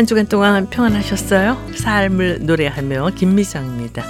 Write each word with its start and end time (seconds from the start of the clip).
한 0.00 0.06
주간 0.06 0.24
동안 0.24 0.70
평안하셨어요? 0.70 1.72
삶을 1.76 2.46
노래하며 2.46 3.10
김미정입니다. 3.16 4.02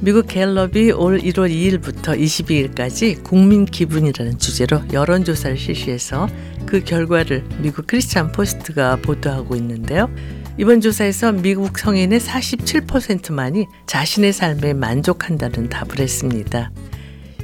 미국 0.00 0.26
갤럽이 0.26 0.92
올 0.92 1.18
1월 1.18 1.50
2일부터 1.50 2.08
22일까지 2.14 3.22
국민 3.22 3.64
기분이라는 3.64 4.38
주제로 4.38 4.82
여론조사를 4.92 5.56
실시해서 5.56 6.28
그 6.66 6.84
결과를 6.84 7.42
미국 7.62 7.86
크리스찬 7.86 8.32
포스트가 8.32 8.96
보도하고 8.96 9.56
있는데요. 9.56 10.10
이번 10.58 10.82
조사에서 10.82 11.32
미국 11.32 11.78
성인의 11.78 12.20
47%만이 12.20 13.66
자신의 13.86 14.34
삶에 14.34 14.74
만족한다는 14.74 15.70
답을 15.70 16.00
했습니다. 16.00 16.70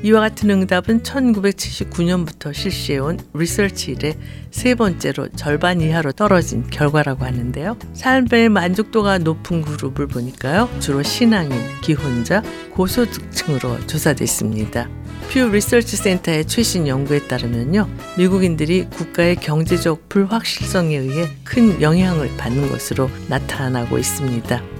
이와 0.04 0.20
같은 0.20 0.50
응답은 0.50 1.02
1979년부터 1.02 2.52
실시해온 2.52 3.18
리서치 3.32 3.92
이래 3.92 4.14
세 4.50 4.74
번째로 4.74 5.28
절반 5.28 5.80
이하로 5.80 6.12
떨어진 6.12 6.68
결과라고 6.68 7.24
하는데요. 7.24 7.78
삶의 7.94 8.50
만족도가 8.50 9.16
높은 9.16 9.62
그룹을 9.62 10.06
보니까요. 10.08 10.68
주로 10.78 11.02
신앙인, 11.02 11.58
기혼자, 11.80 12.42
고소득층으로 12.72 13.86
조사됐습니다. 13.86 14.90
퓨 15.30 15.38
리서치 15.48 15.96
센터의 15.96 16.46
최신 16.46 16.86
연구에 16.86 17.20
따르면요. 17.20 17.88
미국인들이 18.18 18.88
국가의 18.90 19.36
경제적 19.36 20.10
불확실성에 20.10 20.98
의해 20.98 21.30
큰 21.44 21.80
영향을 21.80 22.30
받는 22.36 22.68
것으로 22.68 23.08
나타나고 23.30 23.96
있습니다. 23.96 24.73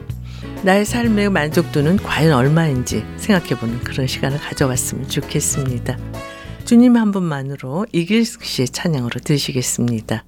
나의 0.65 0.87
삶의 0.87 1.29
만족도는 1.29 1.99
과연 1.99 2.33
얼마인지 2.33 3.05
생각해보는 3.19 3.81
그런 3.81 4.07
시간을 4.07 4.39
가져봤으면 4.39 5.11
좋겠습니다. 5.11 5.99
주님 6.65 6.97
한 6.97 7.13
분만으로 7.13 7.85
이길숙 7.93 8.43
씨의 8.45 8.69
찬양으로 8.69 9.21
드시겠습니다. 9.21 10.25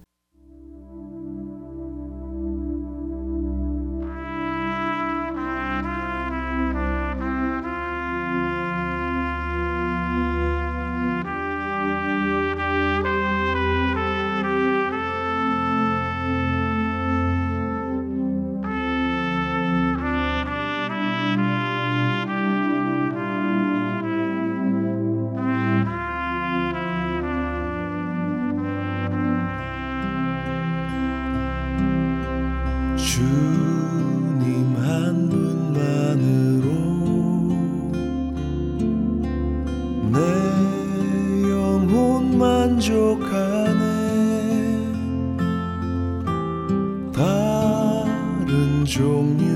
수 48.96 49.04
없네 49.04 49.46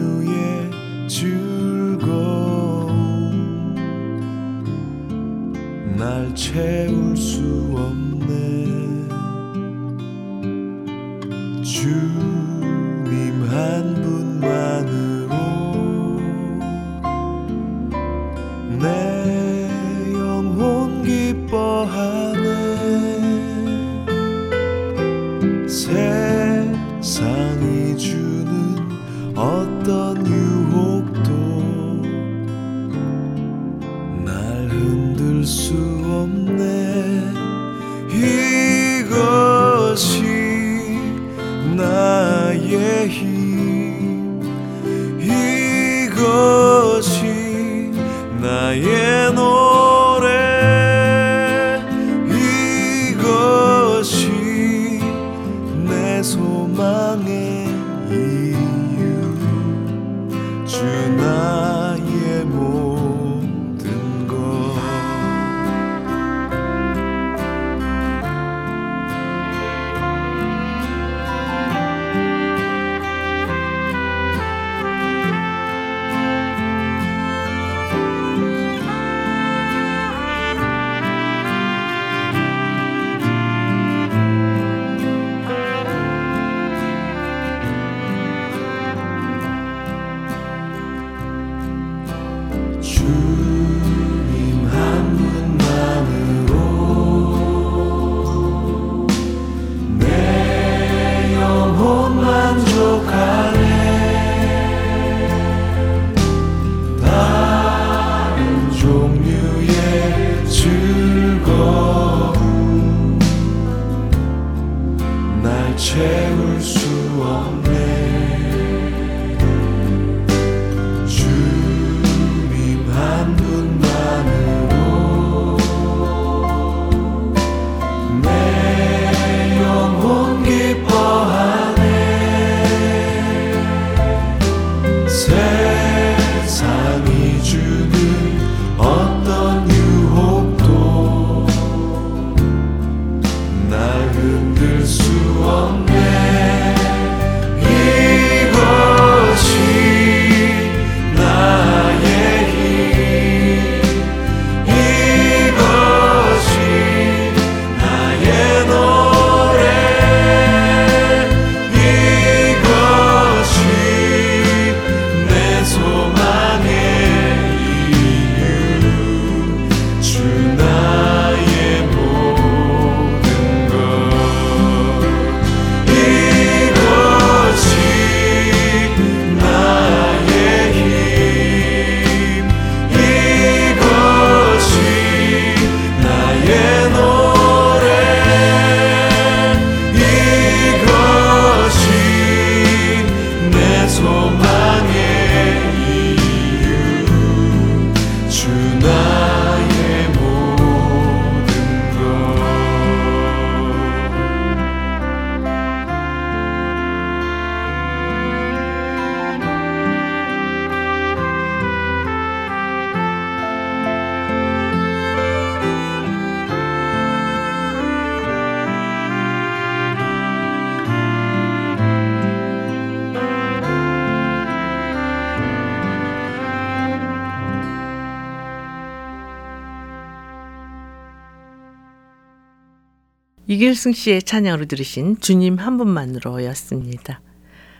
이길승 233.51 233.95
씨의 233.95 234.23
찬양으로 234.23 234.67
들으신 234.67 235.19
주님 235.19 235.57
한 235.57 235.77
분만으로였습니다. 235.77 237.21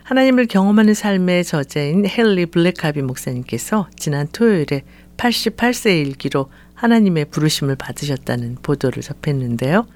하나님을 0.03 0.47
경험하는 0.47 0.95
삶의 0.95 1.45
저자인 1.45 2.05
헨리 2.05 2.47
블랙하비 2.47 3.03
목사님께서 3.03 3.89
지난 3.95 4.27
토요일에 4.33 4.83
88세 5.17 6.05
일기로 6.05 6.51
하나님의 6.75 7.27
부르심을 7.27 7.77
받으셨다는 7.77 8.57
보도를 8.65 9.01
접했는데요. 9.01 9.87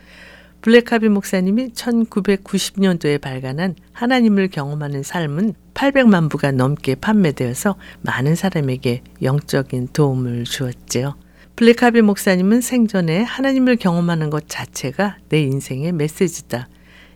블랙하비 0.62 1.09
목사님이 1.09 1.71
1990년도에 1.71 3.21
발간한 3.21 3.75
하나님을 3.94 4.50
경험하는 4.50 5.03
삶은 5.03 5.55
800만 5.75 6.31
부가 6.31 6.53
넘게 6.53 6.94
판매되어서 6.94 7.75
많은 8.03 8.37
사람에게 8.37 9.03
영적인 9.23 9.88
도움을 9.93 10.44
주었지요. 10.44 11.17
블랙하비 11.56 12.03
목사님은 12.03 12.62
생전에 12.62 13.23
하나님을 13.23 13.77
경험하는 13.77 14.29
것 14.29 14.49
자체가 14.49 15.19
내 15.29 15.41
인생의 15.41 15.93
메시지다. 15.93 16.69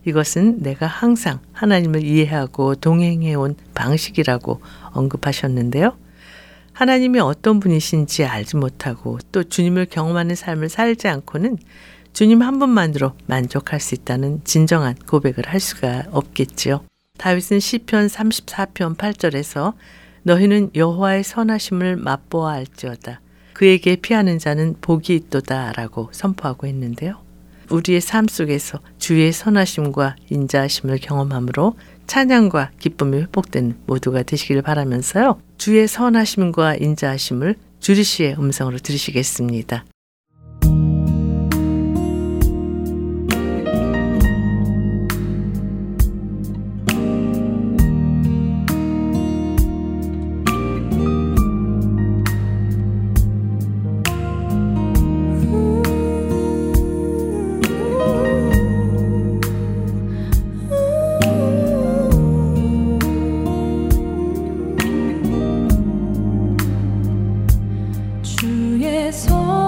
이것은 0.04 0.60
내가 0.60 0.86
항상 0.86 1.40
하나님을 1.52 2.04
이해하고 2.04 2.76
동행해온 2.76 3.56
방식이라고 3.74 4.60
언급하셨는데요. 4.92 5.96
하나님이 6.72 7.18
어떤 7.18 7.58
분이신지 7.58 8.26
알지 8.26 8.58
못하고 8.58 9.18
또 9.32 9.42
주님을 9.42 9.86
경험하는 9.86 10.36
삶을 10.36 10.68
살지 10.68 11.08
않고는 11.08 11.58
주님 12.12 12.40
한 12.40 12.60
분만으로 12.60 13.14
만족할 13.26 13.80
수 13.80 13.96
있다는 13.96 14.42
진정한 14.44 14.94
고백을 14.94 15.48
할 15.48 15.58
수가 15.58 16.04
없겠지요. 16.12 16.84
다윗은 17.18 17.58
시편 17.58 18.06
34편 18.06 18.96
8절에서 18.96 19.74
너희는 20.22 20.70
여호와의 20.76 21.24
선하심을 21.24 21.96
맛보아 21.96 22.52
알지어다. 22.52 23.20
그에게 23.58 23.96
피하는 23.96 24.38
자는 24.38 24.76
복이 24.80 25.12
있도다라고 25.16 26.10
선포하고 26.12 26.68
있는데요. 26.68 27.16
우리의 27.70 28.00
삶 28.00 28.28
속에서 28.28 28.78
주의 28.98 29.32
선하심과 29.32 30.14
인자하심을 30.30 30.98
경험함으로 30.98 31.74
찬양과 32.06 32.70
기쁨이 32.78 33.18
회복되는 33.18 33.78
모두가 33.84 34.22
되시길 34.22 34.62
바라면서요. 34.62 35.40
주의 35.58 35.88
선하심과 35.88 36.76
인자하심을 36.76 37.56
주리 37.80 38.04
씨의 38.04 38.36
음성으로 38.38 38.78
들으시겠습니다. 38.78 39.84
this. 69.10 69.67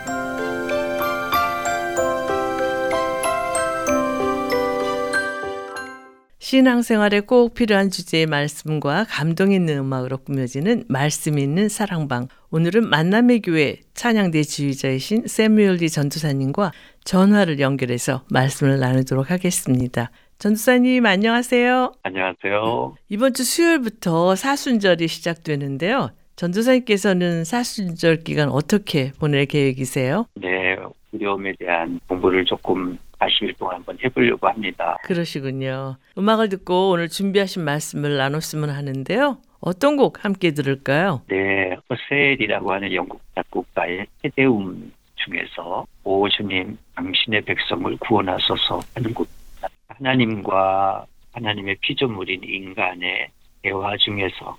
신앙생활에 6.51 7.21
꼭 7.21 7.53
필요한 7.53 7.89
주제의 7.89 8.25
말씀과 8.25 9.05
감동 9.07 9.53
있는 9.53 9.77
음악으로 9.77 10.17
꾸며지는 10.17 10.83
말씀 10.89 11.39
있는 11.39 11.69
사랑방. 11.69 12.27
오늘은 12.49 12.89
만남의 12.89 13.39
교회 13.39 13.77
찬양대 13.93 14.43
지휘자이신 14.43 15.27
세뮤얼리 15.27 15.89
전도사님과 15.89 16.73
전화를 17.05 17.61
연결해서 17.61 18.23
말씀을 18.29 18.81
나누도록 18.81 19.31
하겠습니다. 19.31 20.11
전도사님 20.39 21.05
안녕하세요. 21.05 21.93
안녕하세요. 22.03 22.95
이번 23.07 23.33
주 23.33 23.45
수요일부터 23.45 24.35
사순절이 24.35 25.07
시작되는데요. 25.07 26.09
전도사님께서는 26.35 27.45
사순절 27.45 28.25
기간 28.25 28.49
어떻게 28.49 29.13
보낼 29.21 29.45
계획이세요? 29.45 30.25
네, 30.35 30.75
두려움에 31.11 31.53
대한 31.57 32.01
공부를 32.09 32.43
조금 32.43 32.97
40일 33.21 33.57
동안 33.57 33.75
한번 33.75 33.97
해보려고 34.03 34.47
합니다. 34.47 34.97
그러시군요. 35.03 35.97
음악을 36.17 36.49
듣고 36.49 36.91
오늘 36.91 37.07
준비하신 37.07 37.63
말씀을 37.63 38.17
나눴으면 38.17 38.69
하는데요. 38.69 39.37
어떤 39.59 39.95
곡 39.95 40.25
함께 40.25 40.51
들을까요? 40.51 41.21
네, 41.27 41.75
퍼셀이라고 41.89 42.71
하는 42.73 42.93
영국 42.93 43.21
작곡가의 43.35 44.07
Te 44.25 44.47
Deum 44.47 44.91
중에서 45.15 45.85
오 46.03 46.27
주님 46.29 46.77
당신의 46.95 47.41
백성을 47.41 47.95
구원하소서 47.97 48.79
하는 48.95 49.13
곡입니다. 49.13 49.69
하나님과 49.87 51.05
하나님의 51.33 51.75
피조물인 51.81 52.41
인간의 52.43 53.27
대화 53.61 53.95
중에서 53.97 54.57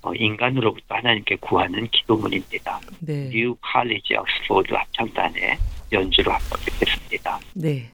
어, 0.00 0.14
인간으로부터 0.14 0.94
하나님께 0.94 1.36
구하는 1.40 1.86
기도문입니다. 1.88 2.80
네. 3.00 3.28
뉴 3.30 3.54
칼리지 3.60 4.14
옥스포드 4.16 4.72
합창단의 4.72 5.58
연주로 5.92 6.32
한번 6.32 6.58
듣겠습니다. 6.60 7.38
네. 7.54 7.90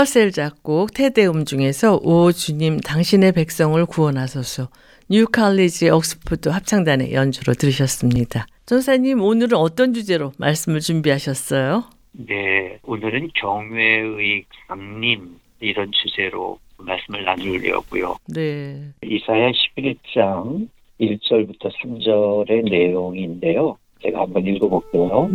퍼셀 0.00 0.32
작곡 0.32 0.94
테데움 0.94 1.44
중에서 1.44 2.00
오 2.02 2.32
주님 2.32 2.80
당신의 2.80 3.32
백성을 3.32 3.84
구원하소서 3.84 4.70
뉴칼리지 5.10 5.90
옥스포드 5.90 6.48
합창단의 6.48 7.12
연주로 7.12 7.52
들으셨습니다. 7.52 8.46
전사님 8.64 9.20
오늘은 9.20 9.58
어떤 9.58 9.92
주제로 9.92 10.32
말씀을 10.38 10.80
준비하셨어요? 10.80 11.84
네, 12.12 12.78
오늘은 12.82 13.28
경외의 13.34 14.46
강림 14.68 15.38
이런 15.60 15.92
주제로 15.92 16.58
말씀을 16.78 17.22
나누려고요. 17.26 18.16
네. 18.28 18.80
이사야 19.04 19.50
11장 19.50 20.66
1절부터 20.98 21.70
3절의 21.76 22.70
내용인데요. 22.70 23.76
제가 24.02 24.22
한번 24.22 24.46
읽어볼게요. 24.46 25.28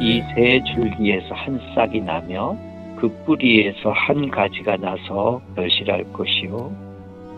이새 0.00 0.62
줄기에서 0.72 1.34
한 1.34 1.58
싹이 1.74 2.00
나며 2.02 2.56
그 3.04 3.24
뿌리에서 3.26 3.90
한 3.90 4.30
가지가 4.30 4.78
나서 4.78 5.42
멸실할 5.54 6.04
것이요 6.12 6.72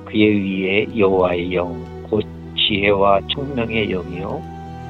그에 0.04 0.24
의해 0.24 0.86
여호와의 0.96 1.54
영 1.54 1.96
곧 2.08 2.24
지혜와 2.56 3.20
총명의 3.28 3.88
영이요 3.88 4.42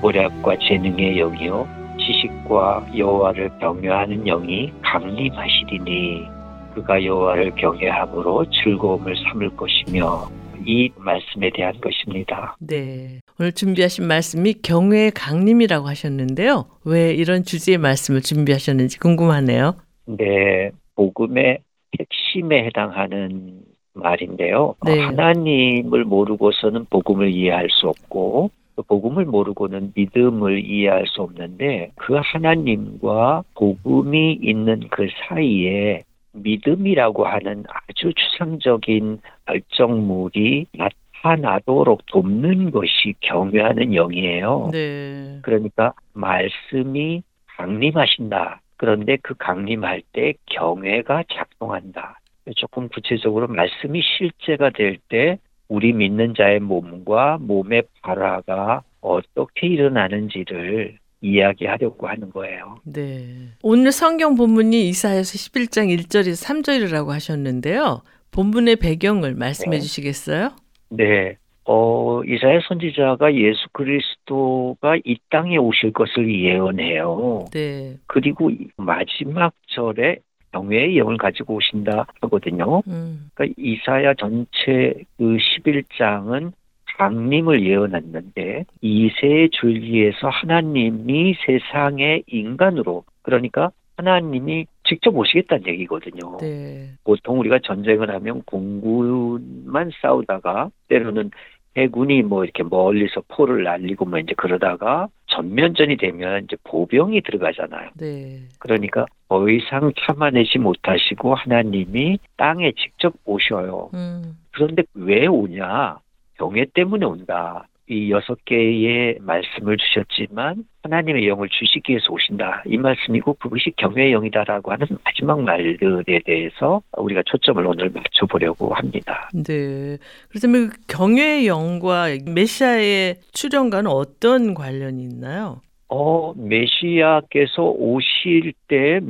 모략과 0.02 0.56
재능의 0.68 1.16
영이요 1.16 1.66
지식과 1.98 2.88
여호와를 2.96 3.50
경외하는 3.58 4.24
영이 4.24 4.70
강림하시리니 4.82 6.26
그가 6.74 7.02
여호와를 7.02 7.54
경외함으로 7.54 8.44
즐거움을 8.50 9.14
삼을 9.16 9.56
것이며 9.56 10.28
이 10.66 10.90
말씀에 10.98 11.50
대한 11.54 11.72
것입니다. 11.80 12.56
네. 12.58 13.20
오늘 13.38 13.52
준비하신 13.52 14.06
말씀이 14.06 14.54
경외의 14.62 15.12
강림이라고 15.12 15.86
하셨는데요. 15.88 16.66
왜 16.84 17.14
이런 17.14 17.44
주제의 17.44 17.78
말씀을 17.78 18.20
준비하셨는지 18.20 18.98
궁금하네요. 18.98 19.76
네, 20.06 20.70
복음의 20.94 21.58
핵심에 21.98 22.64
해당하는 22.64 23.62
말인데요. 23.92 24.74
네. 24.84 25.00
하나님을 25.00 26.04
모르고서는 26.04 26.86
복음을 26.90 27.30
이해할 27.30 27.68
수 27.70 27.88
없고 27.88 28.50
그 28.76 28.82
복음을 28.82 29.24
모르고는 29.24 29.92
믿음을 29.94 30.64
이해할 30.64 31.06
수 31.06 31.22
없는데 31.22 31.92
그 31.96 32.14
하나님과 32.14 33.42
복음이 33.54 34.38
있는 34.42 34.88
그 34.90 35.08
사이에 35.26 36.02
믿음이라고 36.32 37.24
하는 37.24 37.64
아주 37.66 38.12
추상적인 38.14 39.20
결정물이 39.46 40.66
나타나도록 40.72 42.04
돕는 42.06 42.70
것이 42.70 43.14
경외하는 43.20 43.94
영이에요. 43.94 44.68
네. 44.72 45.38
그러니까 45.42 45.94
말씀이 46.12 47.22
강림하신다. 47.56 48.60
그런데 48.76 49.16
그 49.22 49.34
강림할 49.34 50.02
때 50.12 50.34
경외가 50.46 51.24
작동한다. 51.32 52.20
조금 52.56 52.88
구체적으로 52.88 53.48
말씀이 53.48 54.00
실제가 54.02 54.70
될 54.70 54.98
때 55.08 55.38
우리 55.68 55.92
믿는 55.92 56.34
자의 56.36 56.60
몸과 56.60 57.38
몸의 57.40 57.82
발화가 58.02 58.82
어떻게 59.00 59.66
일어나는지를 59.66 60.98
이야기하려고 61.22 62.06
하는 62.08 62.30
거예요. 62.30 62.76
네. 62.84 63.48
오늘 63.62 63.90
성경 63.90 64.36
본문이 64.36 64.88
이사야서 64.88 65.32
11장 65.32 65.88
1절에서 65.96 66.46
3절이라고 66.46 67.08
하셨는데요. 67.08 68.02
본문의 68.30 68.76
배경을 68.76 69.34
말씀해 69.34 69.78
네. 69.78 69.80
주시겠어요? 69.80 70.50
네. 70.90 71.36
어, 71.68 72.22
이사야 72.24 72.60
선지자가 72.68 73.34
예수 73.34 73.68
그리스도가 73.72 74.96
이 75.04 75.16
땅에 75.30 75.56
오실 75.56 75.92
것을 75.92 76.32
예언해요. 76.32 77.46
네. 77.52 77.96
그리고 78.06 78.50
마지막 78.76 79.52
절에 79.66 80.18
경외의 80.52 80.96
영을 80.96 81.16
가지고 81.18 81.56
오신다 81.56 82.06
하거든요. 82.22 82.82
음. 82.86 83.30
그러니까 83.34 83.60
이사야 83.60 84.14
전체 84.14 84.94
그 85.18 85.36
11장은 85.36 86.52
강림을 86.98 87.66
예언했는데 87.66 88.64
이세 88.80 89.48
줄기에서 89.52 90.28
하나님이 90.28 91.34
세상의 91.44 92.22
인간으로 92.26 93.04
그러니까 93.22 93.70
하나님이 93.96 94.66
직접 94.84 95.14
오시겠다는 95.16 95.66
얘기거든요. 95.68 96.36
네. 96.38 96.90
보통 97.04 97.40
우리가 97.40 97.58
전쟁을 97.64 98.10
하면 98.14 98.42
공군만 98.42 99.90
싸우다가 100.00 100.70
때로는 100.88 101.30
해군이 101.76 102.22
뭐 102.22 102.44
이렇게 102.44 102.62
멀리서 102.62 103.22
포를 103.28 103.64
날리고 103.64 104.06
뭐 104.06 104.18
이제 104.18 104.32
그러다가 104.36 105.08
전면전이 105.26 105.96
되면 105.96 106.44
이제 106.44 106.56
보병이 106.64 107.20
들어가잖아요. 107.22 107.90
네. 107.98 108.40
그러니까 108.58 109.06
더 109.28 109.48
이상 109.48 109.92
참아내지 110.00 110.58
못하시고 110.58 111.34
하나님이 111.34 112.18
땅에 112.36 112.72
직접 112.72 113.14
오셔요. 113.24 113.90
음. 113.94 114.38
그런데 114.52 114.84
왜 114.94 115.26
오냐? 115.26 115.98
경외 116.38 116.66
때문에 116.74 117.04
온다. 117.04 117.66
이 117.88 118.10
여섯 118.10 118.44
개의 118.44 119.18
말씀을 119.20 119.76
주셨지만 119.76 120.64
하나님의 120.82 121.28
영을 121.28 121.48
주시기 121.48 121.92
위해서 121.92 122.12
오신다. 122.12 122.64
이 122.66 122.76
말씀이고 122.76 123.34
그것이 123.34 123.72
경외의 123.76 124.12
영이다라고 124.12 124.72
하는 124.72 124.86
마지막 125.04 125.40
말들에 125.40 126.20
대해서 126.24 126.82
우리가 126.96 127.22
초점을 127.26 127.64
오늘 127.64 127.90
맞춰보려고 127.90 128.74
합니다. 128.74 129.28
네. 129.32 129.98
그렇다면 130.30 130.70
그 130.70 130.76
경외의 130.88 131.46
영과 131.46 132.06
메시아의 132.26 133.16
출현과는 133.32 133.88
어떤 133.88 134.54
관련이 134.54 135.02
있나요? 135.02 135.60
어, 135.88 136.34
메시아께서 136.36 137.62
오실 137.62 138.52
때 138.66 139.00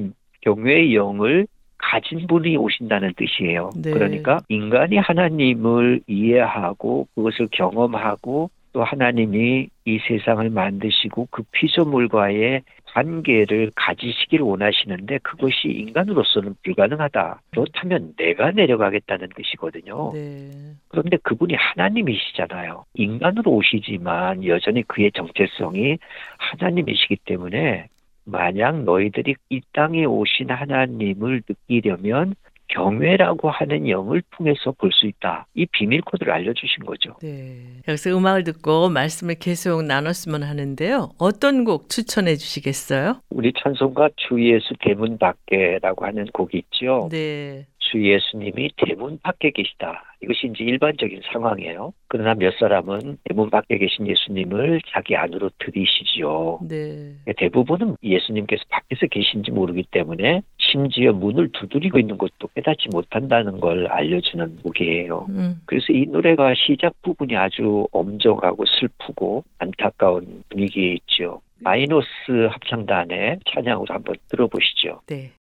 경외의 0.43 0.95
영을 0.95 1.47
가진 1.79 2.27
분이 2.27 2.57
오신다는 2.57 3.15
뜻이에요. 3.17 3.71
네. 3.83 3.91
그러니까 3.91 4.41
인간이 4.49 4.97
하나님을 4.99 6.03
이해하고 6.07 7.09
그것을 7.15 7.49
경험하고 7.53 8.51
또 8.77 8.85
하나님이 8.85 9.71
이 9.87 9.99
세상을 10.07 10.51
만드시고 10.51 11.29
그 11.31 11.43
피조물과의 11.51 12.61
관계를 12.85 13.73
가지시기를 13.75 14.45
원하시는데 14.45 15.17
그것이 15.23 15.69
인간으로서는 15.69 16.57
불가능하다. 16.63 17.41
그렇다면 17.53 18.13
내가 18.19 18.51
내려가겠다는 18.51 19.29
뜻이거든요. 19.35 20.13
네. 20.13 20.51
그런데 20.89 21.17
그분이 21.23 21.55
하나님이시잖아요. 21.55 22.85
인간으로 22.93 23.51
오시지만 23.53 24.45
여전히 24.45 24.83
그의 24.83 25.11
정체성이 25.13 25.97
하나님이시기 26.37 27.17
때문에 27.25 27.87
만약 28.27 28.83
너희들이 28.85 29.37
이 29.49 29.61
땅에 29.73 30.05
오신 30.05 30.51
하나님을 30.51 31.45
느끼려면 31.49 32.35
경외라고 32.77 33.51
하는 33.51 33.89
영을 33.89 34.23
통해서 34.37 34.73
볼 34.73 34.91
수 34.93 35.07
있다. 35.07 35.47
이 35.55 35.67
비밀 35.73 36.01
코드를 36.03 36.33
알려주신 36.33 36.85
거죠. 36.87 37.15
네. 37.23 37.59
여기서 37.89 38.17
음악을 38.17 38.45
듣고 38.45 38.89
말씀을 38.89 39.35
계속 39.35 39.83
나눴으면 39.83 40.43
하는데요. 40.43 41.11
어떤 41.19 41.65
곡 41.65 41.89
추천해 41.91 42.37
주시겠어요? 42.37 43.21
우리 43.31 43.53
찬송가 43.63 44.11
주 44.17 44.41
예수 44.43 44.75
대문 44.81 45.19
밖에라고 45.19 46.07
하는 46.07 46.25
곡이 46.33 46.59
있죠. 46.59 47.09
네. 47.11 47.67
주 47.91 48.05
예수님이 48.05 48.71
대문 48.77 49.19
밖에 49.23 49.51
계시다. 49.51 50.03
이것이 50.23 50.49
이제 50.49 50.65
일반적인 50.65 51.21
상황이에요. 51.33 51.93
그러나 52.09 52.35
몇 52.35 52.55
사람은 52.59 53.19
대문 53.25 53.51
밖에 53.51 53.79
계신 53.79 54.07
예수님을 54.09 54.81
자기 54.89 55.15
안으로 55.15 55.51
들이시지요. 55.59 56.61
네. 56.69 57.15
대부분은 57.37 57.97
예수님께서 58.03 58.63
밖에서 58.69 59.07
계신지 59.07 59.51
모르기 59.51 59.85
때문에 59.91 60.43
심지어 60.59 61.13
문을 61.13 61.51
두드리고 61.53 61.99
있는 61.99 62.19
것도 62.19 62.49
깨닫지 62.55 62.89
못한다는 62.93 63.61
걸 63.61 63.87
알려주는 63.87 64.59
곡이에요. 64.63 65.27
음. 65.29 65.61
그래서 65.67 65.93
이 65.93 66.07
노래가 66.07 66.55
시작 66.55 66.95
부분이 67.03 67.37
아주 67.37 67.87
엄정하고 67.93 68.65
슬프고 68.67 69.45
안타까운 69.59 70.43
분위기에 70.49 70.95
있죠. 70.95 71.41
마이노스 71.61 72.49
합창단의 72.51 73.41
찬양으로 73.47 73.95
한번 73.95 74.17
들어보시죠. 74.29 75.01
네. 75.07 75.33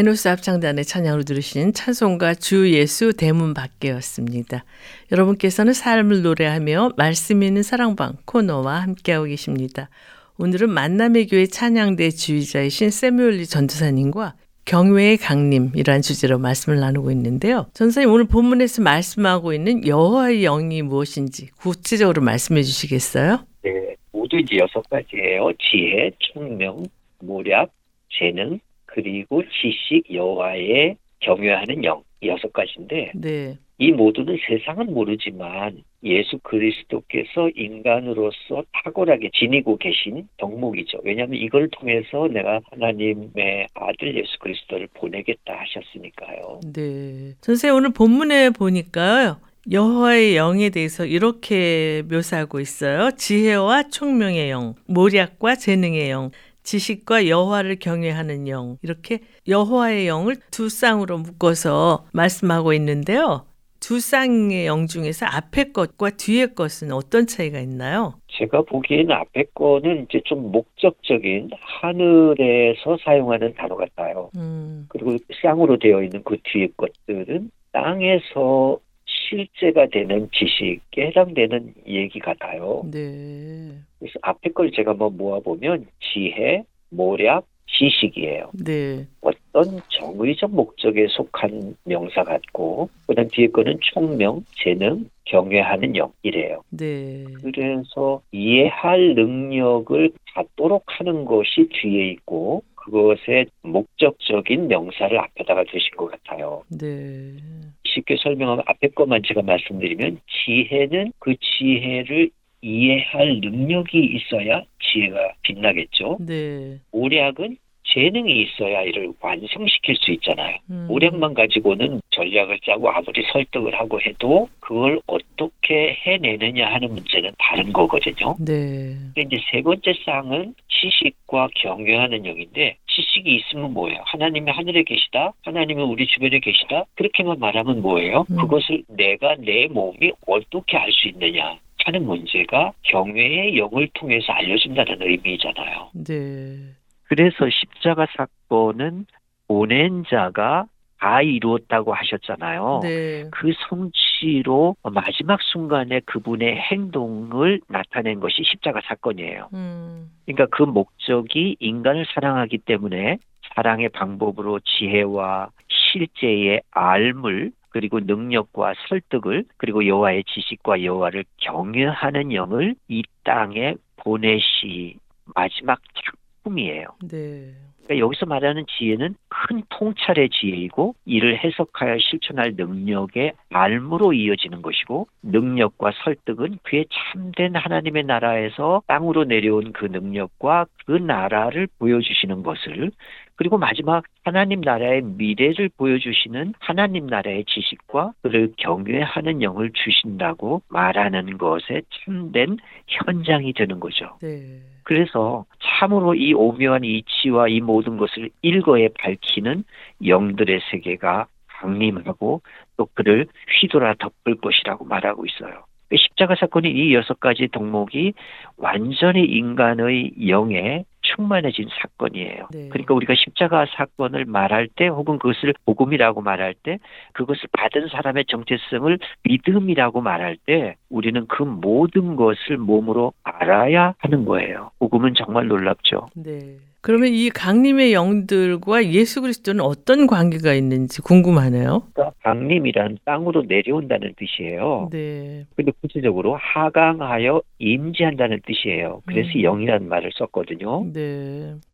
아이노스 0.00 0.28
합창단의 0.28 0.86
찬양으로 0.86 1.24
들으신 1.24 1.74
찬송가 1.74 2.32
주 2.32 2.72
예수 2.72 3.12
대문 3.12 3.52
밖에였습니다. 3.52 4.64
여러분께서는 5.12 5.74
삶을 5.74 6.22
노래하며 6.22 6.92
말씀 6.96 7.42
있는 7.42 7.62
사랑방 7.62 8.14
코너와 8.24 8.76
함께하고 8.80 9.26
계십니다. 9.26 9.90
오늘은 10.38 10.70
만남의 10.70 11.26
교회 11.26 11.44
찬양대 11.44 12.10
주의자이신 12.10 12.88
세뮤얼리 12.88 13.44
전도사님과 13.44 14.36
경외의 14.64 15.18
강림이란 15.18 16.00
주제로 16.00 16.38
말씀을 16.38 16.80
나누고 16.80 17.10
있는데요. 17.10 17.66
전사님 17.74 18.10
오늘 18.10 18.24
본문에서 18.24 18.80
말씀하고 18.80 19.52
있는 19.52 19.86
여호와의 19.86 20.40
영이 20.40 20.80
무엇인지 20.80 21.50
구체적으로 21.58 22.22
말씀해 22.22 22.62
주시겠어요? 22.62 23.44
네, 23.62 23.96
모두 24.12 24.38
이제 24.38 24.56
여섯 24.56 24.80
가지예요. 24.88 25.52
지혜, 25.58 26.10
총명, 26.20 26.86
모략, 27.18 27.70
재능, 28.18 28.60
그리고 28.92 29.42
지식, 29.60 30.12
여호와의 30.12 30.96
경외하는 31.20 31.84
영 31.84 32.02
여섯 32.22 32.52
가지인데 32.52 33.12
네. 33.14 33.58
이 33.78 33.92
모두는 33.92 34.36
세상은 34.46 34.92
모르지만 34.92 35.82
예수 36.02 36.38
그리스도께서 36.42 37.48
인간으로서 37.54 38.62
탁월하게 38.84 39.30
지니고 39.34 39.78
계신 39.78 40.28
덕목이죠. 40.36 41.00
왜냐하면 41.04 41.40
이걸 41.40 41.68
통해서 41.70 42.28
내가 42.28 42.60
하나님의 42.70 43.68
아들 43.74 44.16
예수 44.16 44.38
그리스도를 44.38 44.88
보내겠다 44.94 45.54
하셨으니까요. 45.54 46.60
네. 46.74 47.34
선생님 47.40 47.76
오늘 47.76 47.92
본문에 47.92 48.50
보니까요. 48.50 49.38
여호와의 49.70 50.36
영에 50.36 50.70
대해서 50.70 51.04
이렇게 51.04 52.02
묘사하고 52.10 52.60
있어요. 52.60 53.10
지혜와 53.12 53.84
총명의 53.88 54.50
영, 54.50 54.74
모략과 54.86 55.56
재능의 55.56 56.10
영, 56.10 56.30
지식과 56.70 57.26
여호와를 57.26 57.80
경외하는 57.80 58.46
영 58.46 58.76
이렇게 58.80 59.18
여호와의 59.48 60.06
영을 60.06 60.36
두 60.52 60.68
쌍으로 60.68 61.18
묶어서 61.18 62.06
말씀하고 62.12 62.72
있는데요. 62.74 63.44
두 63.80 63.98
쌍의 63.98 64.66
영 64.66 64.86
중에서 64.86 65.26
앞에 65.26 65.72
것과 65.72 66.10
뒤에 66.10 66.46
것은 66.46 66.92
어떤 66.92 67.26
차이가 67.26 67.58
있나요? 67.58 68.14
제가 68.28 68.62
보기에는 68.62 69.10
앞에 69.10 69.46
거는 69.52 70.04
이제 70.04 70.20
좀 70.24 70.52
목적적인 70.52 71.50
하늘에서 71.60 72.98
사용하는 73.04 73.54
단어 73.54 73.74
같아요. 73.74 74.30
음, 74.36 74.86
그리고 74.90 75.16
쌍으로 75.42 75.76
되어 75.76 76.04
있는 76.04 76.22
그 76.22 76.36
뒤에 76.44 76.68
것들은 76.76 77.50
땅에서 77.72 78.78
실제가 79.06 79.88
되는 79.88 80.28
지식에 80.32 81.08
해당되는 81.08 81.74
얘기 81.88 82.20
같아요. 82.20 82.84
네, 82.92 83.80
그래서 84.00 84.18
앞에 84.22 84.50
걸 84.50 84.72
제가 84.72 84.92
한번 84.92 85.16
모아보면 85.16 85.86
지혜, 86.00 86.64
모략, 86.88 87.46
지식이에요. 87.72 88.50
네, 88.64 89.06
어떤 89.20 89.80
정의적 89.88 90.50
목적에 90.50 91.06
속한 91.08 91.76
명사 91.84 92.24
같고 92.24 92.88
그 93.06 93.14
다음 93.14 93.28
뒤에 93.28 93.46
거는 93.48 93.78
총명, 93.80 94.44
재능, 94.56 95.08
경외하는 95.24 95.94
영 95.96 96.12
이래요. 96.22 96.62
네, 96.70 97.24
그래서 97.42 98.20
이해할 98.32 99.14
능력을 99.14 100.10
갖도록 100.34 100.84
하는 100.86 101.24
것이 101.24 101.68
뒤에 101.72 102.10
있고 102.10 102.62
그것의 102.74 103.46
목적적인 103.62 104.66
명사를 104.66 105.16
앞에다가 105.18 105.64
두신 105.64 105.90
것 105.96 106.10
같아요. 106.10 106.62
네, 106.68 107.36
쉽게 107.84 108.16
설명하면 108.16 108.64
앞에 108.66 108.88
것만 108.88 109.22
제가 109.26 109.42
말씀드리면 109.42 110.18
지혜는 110.28 111.12
그 111.18 111.34
지혜를 111.40 112.30
이해할 112.62 113.40
능력이 113.40 113.98
있어야 113.98 114.62
지혜가 114.82 115.32
빛나겠죠. 115.42 116.18
네. 116.20 116.78
오략은 116.92 117.56
재능이 117.92 118.42
있어야 118.42 118.82
이를 118.82 119.12
완성시킬 119.20 119.96
수 119.96 120.12
있잖아요. 120.12 120.56
음, 120.70 120.86
오략만 120.88 121.34
가지고는 121.34 122.00
전략을 122.10 122.60
짜고 122.64 122.88
아무리 122.88 123.24
설득을 123.32 123.74
하고 123.74 124.00
해도 124.00 124.48
그걸 124.60 125.00
어떻게 125.06 125.96
해내느냐 126.02 126.72
하는 126.72 126.88
문제는 126.94 127.32
다른 127.38 127.72
거거든요. 127.72 128.36
네, 128.38 128.94
근데 129.14 129.22
이제 129.22 129.42
세 129.50 129.62
번째 129.62 129.92
쌍은 130.04 130.54
지식과 130.68 131.48
경외하는 131.56 132.26
영인데 132.26 132.76
지식이 132.86 133.34
있으면 133.36 133.72
뭐예요? 133.74 134.00
하나님이 134.04 134.52
하늘에 134.52 134.84
계시다. 134.84 135.32
하나님이 135.44 135.82
우리 135.82 136.06
주변에 136.06 136.38
계시다. 136.38 136.84
그렇게만 136.94 137.40
말하면 137.40 137.82
뭐예요? 137.82 138.24
음. 138.30 138.36
그것을 138.36 138.84
내가 138.88 139.34
내 139.40 139.66
몸이 139.66 140.12
어떻게 140.28 140.76
알 140.76 140.90
수 140.92 141.08
있느냐 141.08 141.58
하는 141.84 142.04
문제가 142.04 142.72
경외의 142.82 143.56
영을 143.58 143.88
통해서 143.94 144.32
알려준다는 144.32 145.02
의미잖아요. 145.02 145.90
네, 146.06 146.74
그래서 147.04 147.48
십자가 147.50 148.06
사건은 148.16 149.06
보낸 149.46 150.04
자가 150.08 150.66
다 151.00 151.22
이루었다고 151.22 151.94
하셨잖아요. 151.94 152.80
네, 152.82 153.24
그 153.32 153.52
성취로 153.68 154.76
마지막 154.82 155.40
순간에 155.42 156.00
그분의 156.00 156.56
행동을 156.56 157.60
나타낸 157.68 158.20
것이 158.20 158.42
십자가 158.44 158.80
사건이에요. 158.84 159.48
음, 159.54 160.10
그러니까 160.26 160.46
그 160.54 160.62
목적이 160.62 161.56
인간을 161.58 162.06
사랑하기 162.14 162.58
때문에 162.58 163.18
사랑의 163.54 163.88
방법으로 163.88 164.60
지혜와 164.60 165.48
실제의 165.68 166.62
알물 166.70 167.52
그리고 167.70 168.00
능력과 168.00 168.74
설득을 168.88 169.44
그리고 169.56 169.86
여호와의 169.86 170.24
지식과 170.24 170.82
여호와를 170.82 171.24
경외하는 171.38 172.32
영을 172.32 172.74
이 172.88 173.02
땅에 173.24 173.74
보내시 173.96 174.96
마지막 175.34 175.80
작품이에요. 175.94 176.86
네, 177.08 177.54
그러니까 177.90 177.98
여기서 177.98 178.26
말하는 178.26 178.64
지혜는 178.66 179.16
큰 179.28 179.62
통찰의 179.68 180.30
지혜이고 180.30 180.94
이를 181.06 181.42
해석하여 181.42 181.98
실천할 181.98 182.54
능력의 182.56 183.32
알무로 183.50 184.12
이어지는 184.12 184.62
것이고 184.62 185.08
능력과 185.22 185.92
설득은 186.04 186.58
그의 186.62 186.86
참된 186.90 187.56
하나님의 187.56 188.04
나라에서 188.04 188.82
땅으로 188.86 189.24
내려온 189.24 189.72
그 189.72 189.86
능력과 189.86 190.66
그 190.86 190.92
나라를 190.92 191.66
보여주시는 191.78 192.44
것을 192.44 192.92
그리고 193.40 193.56
마지막 193.56 194.04
하나님 194.22 194.60
나라의 194.60 195.00
미래를 195.00 195.70
보여주시는 195.78 196.52
하나님 196.58 197.06
나라의 197.06 197.46
지식과 197.46 198.12
그를 198.20 198.52
경외하는 198.58 199.40
영을 199.40 199.70
주신다고 199.72 200.60
말하는 200.68 201.38
것에 201.38 201.80
참된 201.88 202.58
현장이 202.86 203.54
되는 203.54 203.80
거죠. 203.80 204.18
네, 204.20 204.58
그래서 204.82 205.46
참으로 205.58 206.14
이 206.14 206.34
오묘한 206.34 206.84
이치와 206.84 207.48
이 207.48 207.60
모든 207.60 207.96
것을 207.96 208.28
일거에 208.42 208.90
밝히는 208.98 209.64
영들의 210.04 210.60
세계가 210.70 211.24
강림하고 211.46 212.42
또 212.76 212.88
그를 212.92 213.26
휘돌아 213.58 213.94
덮을 213.94 214.34
것이라고 214.34 214.84
말하고 214.84 215.24
있어요. 215.24 215.64
십자가 215.96 216.34
사건이 216.34 216.70
이 216.70 216.94
여섯 216.94 217.18
가지 217.18 217.48
덕목이 217.48 218.12
완전히 218.58 219.24
인간의 219.24 220.28
영에 220.28 220.84
충만해진 221.14 221.68
사건이에요. 221.80 222.48
네. 222.52 222.68
그러니까 222.68 222.94
우리가 222.94 223.14
십자가 223.14 223.66
사건을 223.76 224.24
말할 224.24 224.68
때 224.74 224.88
혹은 224.88 225.18
그것을 225.18 225.54
복음이라고 225.64 226.20
말할 226.20 226.54
때 226.62 226.78
그것을 227.12 227.48
받은 227.52 227.88
사람의 227.88 228.24
정체성을 228.26 228.98
믿음이라고 229.24 230.00
말할 230.00 230.36
때 230.46 230.76
우리는 230.88 231.26
그 231.26 231.42
모든 231.42 232.16
것을 232.16 232.56
몸으로 232.58 233.12
알아야 233.22 233.94
하는 233.98 234.24
거예요. 234.24 234.70
복음은 234.78 235.14
정말 235.16 235.46
놀랍죠. 235.48 236.08
네. 236.14 236.56
그러면 236.82 237.10
이 237.12 237.28
강림의 237.28 237.92
영들과 237.92 238.86
예수 238.86 239.20
그리스도는 239.20 239.62
어떤 239.62 240.06
관계가 240.06 240.54
있는지 240.54 241.02
궁금하네요. 241.02 241.82
그러니까 241.92 242.14
강림이란 242.22 242.98
땅으로 243.04 243.42
내려온다는 243.46 244.14
뜻이에요. 244.16 244.88
네, 244.90 245.44
근데 245.56 245.72
구체적으로 245.82 246.36
하강하여 246.36 247.42
임재한다는 247.58 248.40
뜻이에요. 248.46 249.02
그래서 249.04 249.28
음. 249.36 249.42
영이라는 249.42 249.88
말을 249.88 250.10
썼거든요. 250.14 250.86
네, 250.92 250.99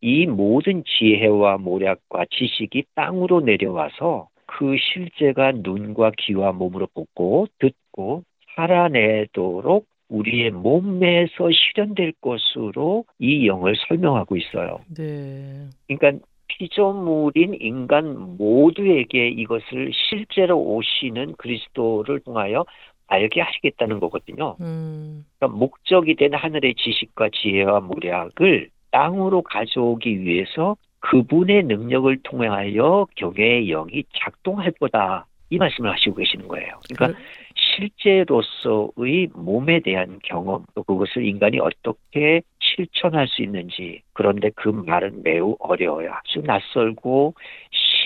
이 0.01 0.27
모든 0.27 0.85
지혜와 0.85 1.59
모략과 1.59 2.27
지식이 2.31 2.85
땅으로 2.95 3.41
내려와서 3.41 4.29
그 4.47 4.77
실제가 4.79 5.53
눈과 5.53 6.12
귀와 6.19 6.53
몸으로 6.53 6.87
보고 6.95 7.47
듣고 7.59 8.23
살아내도록 8.55 9.87
우리의 10.09 10.51
몸에서 10.53 11.51
실현될 11.51 12.12
것으로 12.21 13.05
이 13.19 13.47
영을 13.47 13.75
설명하고 13.89 14.37
있어요. 14.37 14.81
네, 14.97 15.67
그러니까 15.89 16.25
피조물인 16.49 17.57
인간 17.61 18.37
모두에게 18.37 19.29
이것을 19.29 19.91
실제로 19.93 20.59
오시는 20.59 21.35
그리스도를 21.37 22.21
통하여 22.21 22.65
알게 23.09 23.41
하시겠다는 23.41 24.01
거거든요. 24.01 24.57
음, 24.61 25.25
그러니까 25.39 25.59
목적이 25.59 26.15
된 26.17 26.35
하늘의 26.35 26.75
지식과 26.77 27.31
지혜와 27.31 27.81
모략을 27.81 28.71
땅으로 28.97 29.43
가져오기 29.43 30.23
위해서 30.23 30.75
그분의 31.01 31.65
능력을 31.65 32.17
통하여 32.23 33.07
경외의 33.17 33.67
영이 33.67 34.05
작동할 34.15 34.73
거다. 34.81 35.27
이 35.51 35.59
말씀을 35.59 35.93
하시고 35.93 36.17
계시는 36.17 36.49
거예요. 36.49 36.81
그러니까 36.89 37.19
실제로서의 37.55 39.29
몸에 39.35 39.81
대한 39.81 40.19
경험, 40.25 40.65
또 40.75 40.83
그것을 40.83 41.27
인간이 41.27 41.61
어떻게 41.61 42.41
실천할 42.59 43.29
수 43.29 43.43
있는지, 43.43 44.01
그런데 44.15 44.51
그 44.57 44.71
말은 44.71 45.23
매우 45.23 45.57
어려워요. 45.59 46.13
아주 46.13 46.41
낯설고 46.41 47.35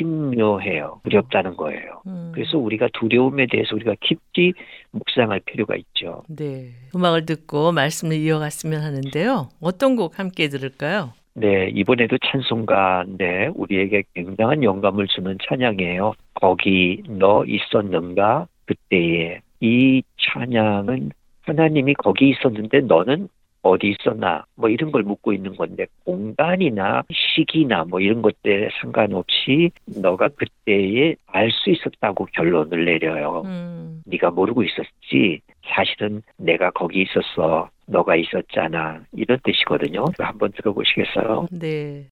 신묘해요. 0.01 1.01
두렵다는 1.05 1.57
거예요. 1.57 2.03
음. 2.07 2.33
그래서 2.35 2.59
우리가 2.59 2.89
두려움에 2.95 3.47
대해서 3.51 3.75
우리가 3.77 3.95
깊이 4.01 4.53
묵상할 4.93 5.41
필요가 5.41 5.77
있죠. 5.77 6.23
네. 6.29 6.71
음악을 6.95 7.27
듣고 7.27 7.73
말씀을 7.73 8.17
이어갔으면 8.17 8.81
하는데요. 8.81 9.51
어떤 9.61 9.97
곡 9.97 10.19
함께 10.19 10.49
들을까요? 10.49 11.13
네, 11.35 11.71
이번에도 11.75 12.19
찬송가인데 12.19 13.51
우리에게 13.55 14.03
굉장한 14.15 14.65
영감을 14.65 15.07
주는 15.07 15.39
찬양이에요. 15.49 16.13
거기 16.35 17.03
너 17.09 17.45
있었는가 17.45 18.47
그때에 18.67 19.41
이 19.61 20.03
찬양은 20.19 21.11
하나님이 21.43 21.95
거기 21.95 22.31
있었는데 22.31 22.81
너는 22.81 23.29
어디 23.63 23.89
있었나 23.91 24.45
뭐 24.55 24.69
이런 24.69 24.91
걸 24.91 25.03
묻고 25.03 25.33
있는 25.33 25.55
건데 25.55 25.87
공간이나 26.05 27.03
시기나 27.13 27.85
뭐 27.85 28.01
이런 28.01 28.23
것들 28.23 28.71
상관없이 28.81 29.71
너가 29.87 30.29
그때에 30.29 31.15
알 31.27 31.51
수 31.51 31.71
있었다고 31.71 32.27
결론을 32.33 32.85
내려요. 32.85 33.43
음. 33.45 34.03
네가 34.07 34.31
모르고 34.31 34.63
있었지 34.63 35.41
사실은 35.75 36.23
내가 36.39 36.71
거기 36.71 37.03
있었어 37.03 37.69
너가 37.87 38.17
있었잖아 38.17 39.03
이런 39.13 39.39
뜻이거든요. 39.43 40.05
한번 40.19 40.53
들어보시겠어요? 40.53 41.49
네. 41.51 42.07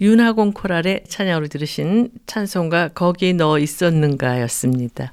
윤하공 0.00 0.52
코랄의 0.52 1.04
찬양으로 1.08 1.46
들으신 1.46 2.10
찬송가 2.26 2.88
거기 2.88 3.32
너 3.32 3.58
있었는가였습니다. 3.58 5.12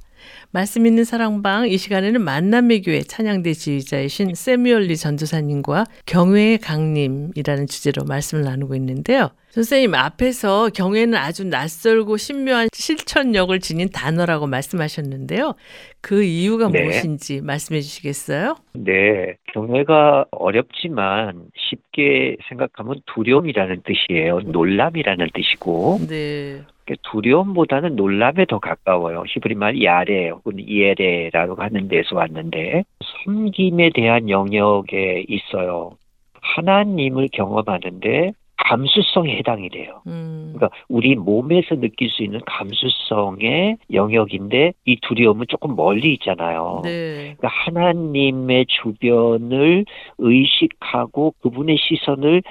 말씀 0.54 0.86
있는 0.86 1.06
사랑방 1.06 1.68
이 1.70 1.78
시간에는 1.78 2.22
만남의 2.22 2.82
교회 2.82 3.00
찬양대 3.00 3.54
지휘자이신 3.54 4.36
세뮤얼리 4.36 4.98
전도사님과 4.98 5.86
경외의 6.06 6.58
강림이라는 6.58 7.68
주제로 7.68 8.04
말씀을 8.06 8.44
나누고 8.44 8.76
있는데요. 8.76 9.30
선생님 9.52 9.96
앞에서 9.96 10.70
경외는 10.70 11.18
아주 11.18 11.46
낯설고 11.46 12.18
신묘한 12.18 12.68
실천력을 12.74 13.58
지닌 13.60 13.90
단어라고 13.90 14.48
말씀하셨는데요. 14.48 15.56
그 16.02 16.24
이유가 16.24 16.70
네. 16.70 16.84
무엇인지 16.84 17.42
말씀해 17.42 17.80
주시겠어요? 17.80 18.56
네. 18.74 19.38
경외가 19.54 20.26
어렵지만 20.32 21.46
쉽게 21.56 22.38
생각하면 22.50 23.02
두려움이라는 23.14 23.84
뜻이에요. 23.86 24.40
놀람이라는 24.40 25.28
뜻이고. 25.34 26.00
네. 26.08 26.62
두려움보다는 27.04 27.96
놀람에 27.96 28.46
더 28.46 28.60
가까워요. 28.60 29.24
히브리 29.28 29.56
말 29.56 29.84
야레 29.84 30.30
혹은 30.30 30.58
이에레라고 30.60 31.56
하는 31.56 31.88
데서 31.88 32.16
왔는데 32.16 32.84
섬김에 33.26 33.92
대한 33.94 34.30
영역에 34.30 35.26
있어요. 35.28 35.92
하나님을 36.42 37.30
경험하는데 37.32 38.34
감수성에 38.58 39.38
해당이 39.38 39.70
돼요. 39.70 40.02
음. 40.08 40.54
그러니까 40.56 40.70
우리 40.88 41.16
몸에서 41.16 41.76
느낄 41.76 42.10
수 42.10 42.24
있는 42.24 42.40
감수성의 42.46 43.78
영역인데 43.92 44.74
이 44.86 44.98
두려움은 45.02 45.48
조금 45.50 45.76
멀리 45.76 46.14
있잖아요. 46.14 46.82
네. 46.84 47.36
그러니까 47.38 47.48
하나님의 47.48 48.68
주변을 48.68 49.86
의식하고 50.20 51.34
그분의 51.42 51.78
시선을 51.78 52.44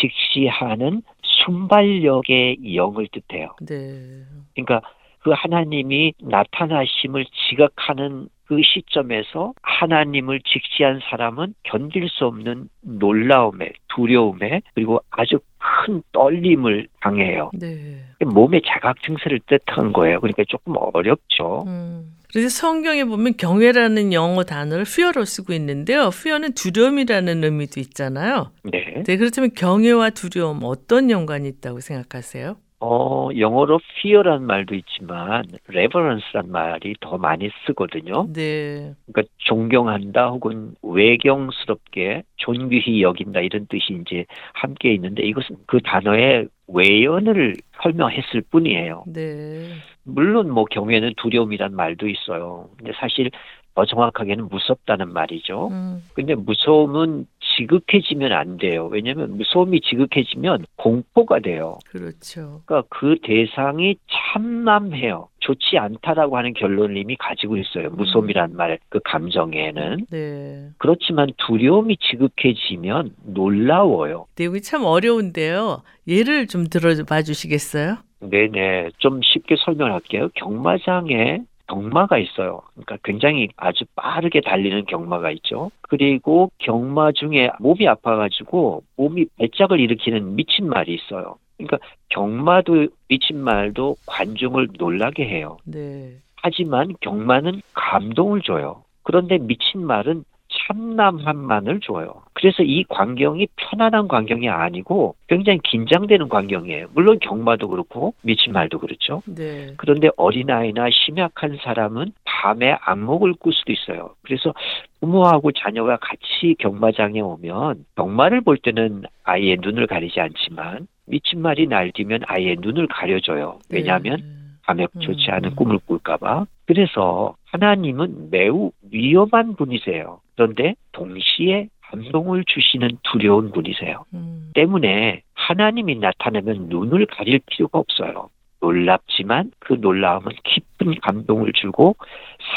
직시하는 0.00 1.02
순발력의 1.44 2.74
영을 2.74 3.08
뜻해요. 3.08 3.54
네. 3.62 4.22
그러니까 4.54 4.80
그 5.20 5.30
하나님이 5.30 6.12
나타나심을 6.20 7.24
지각하는 7.48 8.28
그 8.46 8.60
시점에서 8.62 9.54
하나님을 9.62 10.40
직시한 10.40 11.00
사람은 11.08 11.54
견딜 11.62 12.08
수 12.10 12.26
없는 12.26 12.68
놀라움에 12.82 13.72
두려움에 13.88 14.60
그리고 14.74 15.00
아주 15.10 15.38
큰 15.58 16.02
떨림을 16.12 16.88
당해요. 17.00 17.50
네. 17.58 18.02
몸의 18.22 18.62
자각 18.66 19.00
증세를 19.02 19.40
뜻한 19.46 19.94
거예요. 19.94 20.20
그러니까 20.20 20.44
조금 20.46 20.74
어렵죠. 20.76 21.64
음. 21.66 22.14
그래서 22.34 22.48
성경에 22.48 23.04
보면 23.04 23.36
경외라는 23.36 24.12
영어 24.12 24.42
단어를 24.42 24.82
fear로 24.88 25.24
쓰고 25.24 25.52
있는데요. 25.52 26.08
fear는 26.12 26.54
두려움이라는 26.54 27.44
의미도 27.44 27.78
있잖아요. 27.78 28.50
네. 28.64 29.04
네. 29.06 29.16
그렇다면 29.16 29.52
경외와 29.54 30.10
두려움 30.10 30.64
어떤 30.64 31.10
연관이 31.10 31.46
있다고 31.48 31.78
생각하세요? 31.78 32.56
어, 32.86 33.30
영어로 33.38 33.80
fear란 33.98 34.42
말도 34.44 34.74
있지만 34.74 35.44
reverence란 35.68 36.50
말이 36.50 36.94
더 37.00 37.16
많이 37.16 37.48
쓰거든요. 37.64 38.28
네. 38.30 38.92
그러니까 39.06 39.22
존경한다 39.38 40.28
혹은 40.28 40.74
외경스럽게 40.82 42.24
존귀히 42.36 43.02
여긴다 43.02 43.40
이런 43.40 43.66
뜻이 43.68 43.98
이제 44.02 44.26
함께 44.52 44.92
있는데 44.92 45.22
이것은 45.22 45.56
그 45.66 45.80
단어의 45.80 46.48
외연을 46.68 47.54
설명했을 47.82 48.42
뿐이에요. 48.50 49.04
네. 49.06 49.70
물론 50.02 50.50
뭐 50.50 50.66
경외는 50.66 51.14
두려움이란 51.16 51.74
말도 51.74 52.06
있어요. 52.06 52.68
근데 52.76 52.92
사실 52.96 53.30
더 53.74 53.84
정확하게는 53.84 54.48
무섭다는 54.48 55.12
말이죠. 55.12 55.68
음. 55.68 56.02
근데 56.14 56.34
무서움은 56.34 57.26
지극해지면 57.56 58.32
안 58.32 58.56
돼요. 58.56 58.86
왜냐하면 58.86 59.36
무서움이 59.36 59.80
지극해지면 59.80 60.66
공포가 60.76 61.40
돼요. 61.40 61.78
그렇죠. 61.88 62.62
그러니까 62.66 62.88
그 62.88 63.16
대상이 63.22 63.96
참남해요. 64.32 65.28
좋지 65.40 65.76
않다라고 65.78 66.36
하는 66.38 66.54
결론을 66.54 66.96
이미 66.96 67.16
가지고 67.16 67.56
있어요. 67.56 67.90
무서움이란 67.90 68.52
음. 68.52 68.56
말, 68.56 68.78
그 68.88 69.00
감정에는. 69.04 70.06
네. 70.10 70.68
그렇지만 70.78 71.30
두려움이 71.36 71.96
지극해지면 71.98 73.14
놀라워요. 73.26 74.26
내용이 74.38 74.62
참 74.62 74.84
어려운데요. 74.84 75.82
예를 76.06 76.46
좀 76.46 76.66
들어봐 76.68 77.22
주시겠어요? 77.22 77.96
네네. 78.20 78.90
좀 78.98 79.20
쉽게 79.22 79.56
설명할게요. 79.64 80.30
경마장에 80.34 81.42
경마가 81.68 82.18
있어요. 82.18 82.60
그러니까 82.72 82.98
굉장히 83.04 83.48
아주 83.56 83.84
빠르게 83.96 84.40
달리는 84.40 84.84
경마가 84.86 85.30
있죠. 85.32 85.70
그리고 85.82 86.50
경마 86.58 87.12
중에 87.12 87.50
몸이 87.60 87.88
아파가지고 87.88 88.82
몸이 88.96 89.26
배짝을 89.38 89.80
일으키는 89.80 90.36
미친 90.36 90.68
말이 90.68 90.94
있어요. 90.94 91.36
그러니까 91.56 91.78
경마도 92.10 92.88
미친 93.08 93.38
말도 93.38 93.96
관중을 94.06 94.68
놀라게 94.78 95.26
해요. 95.26 95.56
네. 95.64 96.16
하지만 96.36 96.94
경마는 97.00 97.62
감동을 97.72 98.42
줘요. 98.42 98.84
그런데 99.02 99.38
미친 99.38 99.86
말은 99.86 100.24
참남함만을 100.66 101.80
줘요. 101.80 102.22
그래서 102.32 102.62
이 102.62 102.84
광경이 102.84 103.48
편안한 103.56 104.08
광경이 104.08 104.48
아니고 104.48 105.14
굉장히 105.28 105.58
긴장되는 105.64 106.28
광경이에요. 106.28 106.88
물론 106.94 107.18
경마도 107.20 107.68
그렇고 107.68 108.14
미친 108.22 108.52
말도 108.52 108.78
그렇죠. 108.78 109.22
네. 109.26 109.74
그런데 109.76 110.08
어린아이나 110.16 110.88
심약한 110.90 111.58
사람은 111.62 112.12
밤에 112.24 112.76
악몽을 112.80 113.34
꿀 113.34 113.52
수도 113.52 113.72
있어요. 113.72 114.14
그래서 114.22 114.52
부모하고 115.00 115.52
자녀가 115.52 115.96
같이 115.96 116.54
경마장에 116.58 117.20
오면 117.20 117.84
경마를 117.96 118.40
볼 118.42 118.56
때는 118.58 119.02
아이의 119.24 119.58
눈을 119.60 119.86
가리지 119.86 120.20
않지만 120.20 120.86
미친 121.06 121.40
말이 121.40 121.66
날뛰면 121.66 122.22
아이의 122.26 122.56
눈을 122.60 122.86
가려줘요. 122.88 123.58
왜냐하면 123.70 124.16
네. 124.16 124.44
밤에 124.62 124.86
좋지 124.98 125.30
않은 125.30 125.50
음. 125.50 125.56
꿈을 125.56 125.78
꿀까봐. 125.86 126.46
그래서 126.66 127.34
하나님은 127.46 128.30
매우 128.30 128.72
위험한 128.90 129.56
분이세요. 129.56 130.20
그런데 130.36 130.74
동시에 130.92 131.68
감동을 131.82 132.44
주시는 132.46 132.98
두려운 133.04 133.52
분이세요. 133.52 134.04
음. 134.14 134.50
때문에 134.54 135.22
하나님이 135.34 135.96
나타나면 135.96 136.68
눈을 136.68 137.06
가릴 137.06 137.40
필요가 137.46 137.78
없어요. 137.78 138.30
놀랍지만 138.60 139.52
그 139.58 139.74
놀라움은 139.74 140.32
깊은 140.44 141.00
감동을 141.02 141.52
주고 141.52 141.96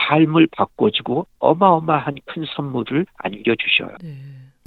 삶을 0.08 0.48
바꿔주고 0.56 1.28
어마어마한 1.40 2.16
큰 2.26 2.46
선물을 2.56 3.06
안겨주셔요. 3.18 3.98
네. 4.02 4.16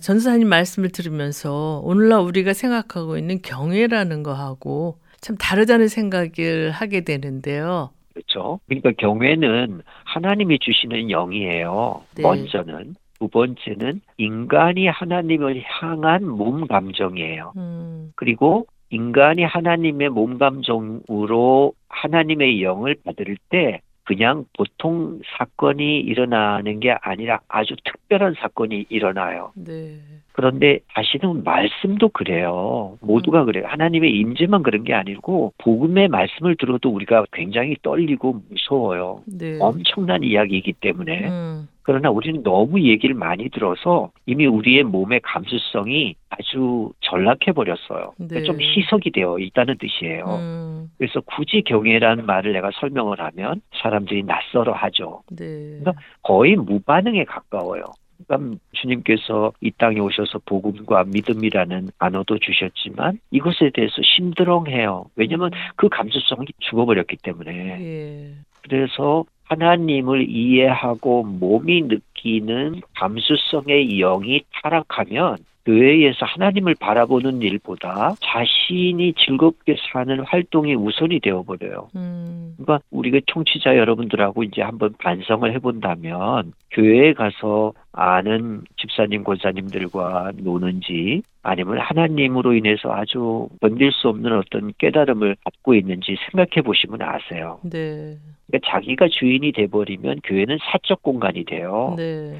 전사님 0.00 0.48
말씀을 0.48 0.90
들으면서 0.90 1.80
오늘날 1.84 2.20
우리가 2.20 2.52
생각하고 2.52 3.18
있는 3.18 3.40
경외라는 3.42 4.22
거하고 4.22 4.98
참 5.20 5.36
다르다는 5.38 5.88
생각을 5.88 6.70
하게 6.72 7.02
되는데요. 7.02 7.90
그렇죠. 8.12 8.60
그러니까 8.66 8.92
경외는 8.98 9.82
하나님이 10.04 10.58
주시는 10.58 11.10
영이에요. 11.10 12.02
네. 12.16 12.22
먼저는. 12.22 12.94
두 13.20 13.28
번째는 13.28 14.00
인간이 14.16 14.88
하나님을 14.88 15.62
향한 15.66 16.26
몸 16.26 16.66
감정이에요. 16.66 17.52
음. 17.56 18.12
그리고 18.16 18.66
인간이 18.88 19.44
하나님의 19.44 20.08
몸 20.08 20.38
감정으로 20.38 21.74
하나님의 21.90 22.62
영을 22.62 22.96
받을 23.04 23.36
때 23.50 23.82
그냥 24.04 24.46
보통 24.56 25.20
사건이 25.36 26.00
일어나는 26.00 26.80
게 26.80 26.96
아니라 27.02 27.40
아주 27.46 27.76
특별한 27.84 28.34
사건이 28.40 28.86
일어나요. 28.88 29.52
네. 29.54 29.98
그런데 30.32 30.80
다시는 30.94 31.44
말씀도 31.44 32.08
그래요. 32.08 32.96
모두가 33.02 33.42
음. 33.42 33.46
그래요. 33.46 33.66
하나님의 33.66 34.10
임재만 34.18 34.62
그런 34.62 34.82
게 34.82 34.94
아니고 34.94 35.52
복음의 35.58 36.08
말씀을 36.08 36.56
들어도 36.56 36.88
우리가 36.88 37.26
굉장히 37.32 37.76
떨리고 37.82 38.40
무서워요. 38.48 39.22
네. 39.26 39.58
엄청난 39.60 40.24
이야기이기 40.24 40.72
때문에. 40.80 41.28
음. 41.28 41.68
그러나 41.82 42.10
우리는 42.10 42.42
너무 42.42 42.80
얘기를 42.82 43.14
많이 43.14 43.48
들어서 43.48 44.10
이미 44.26 44.46
우리의 44.46 44.84
몸의 44.84 45.20
감수성이 45.22 46.14
아주 46.28 46.92
전락해 47.00 47.52
버렸어요. 47.52 48.12
그러니까 48.16 48.40
네. 48.40 48.42
좀 48.44 48.60
희석이 48.60 49.10
되어 49.10 49.38
있다는 49.38 49.76
뜻이에요. 49.78 50.24
음. 50.26 50.90
그래서 50.98 51.20
굳이 51.20 51.62
경외라는 51.62 52.26
말을 52.26 52.52
내가 52.52 52.70
설명을 52.80 53.20
하면 53.20 53.60
사람들이 53.82 54.22
낯설어 54.24 54.72
하죠. 54.72 55.22
네. 55.30 55.78
그러니까 55.80 55.92
거의 56.22 56.56
무반응에 56.56 57.24
가까워요. 57.24 57.84
그러니까 58.26 58.58
주님께서 58.72 59.52
이 59.60 59.70
땅에 59.72 59.98
오셔서 59.98 60.40
복음과 60.44 61.04
믿음이라는 61.04 61.88
단어도 61.98 62.38
주셨지만 62.38 63.18
이것에 63.30 63.70
대해서 63.72 63.94
심드렁해요. 64.02 65.06
왜냐하면 65.16 65.50
그 65.76 65.88
감수성이 65.88 66.46
죽어버렸기 66.58 67.16
때문에. 67.22 67.52
예. 67.80 68.34
그래서 68.62 69.24
하나님을 69.50 70.28
이해하고 70.28 71.24
몸이 71.24 71.82
느끼는 71.82 72.82
감수성의 72.94 73.98
영이 73.98 74.42
타락하면 74.62 75.38
교회에서 75.66 76.24
하나님을 76.24 76.74
바라보는 76.80 77.42
일보다 77.42 78.14
자신이 78.20 79.14
즐겁게 79.14 79.76
사는 79.92 80.20
활동이 80.20 80.74
우선이 80.74 81.20
되어버려요. 81.20 81.88
음. 81.96 82.54
그러니까 82.56 82.80
우리가 82.90 83.20
청취자 83.26 83.76
여러분들하고 83.76 84.42
이제 84.42 84.62
한번 84.62 84.94
반성을 84.98 85.52
해본다면 85.54 86.52
교회에 86.70 87.12
가서 87.12 87.72
아는 87.92 88.62
집사님, 88.76 89.24
권사님들과 89.24 90.32
노는지 90.38 91.22
아니면 91.42 91.78
하나님으로 91.78 92.54
인해서 92.54 92.92
아주 92.92 93.48
견딜 93.60 93.92
수 93.92 94.08
없는 94.08 94.32
어떤 94.32 94.72
깨달음을 94.78 95.36
갖고 95.44 95.74
있는지 95.74 96.16
생각해 96.30 96.62
보시면 96.62 97.02
아세요. 97.02 97.60
네. 97.64 98.16
그러니까 98.46 98.70
자기가 98.70 99.08
주인이 99.08 99.52
돼버리면 99.52 100.20
교회는 100.24 100.58
사적 100.60 101.02
공간이 101.02 101.44
돼요. 101.44 101.94
네. 101.96 102.38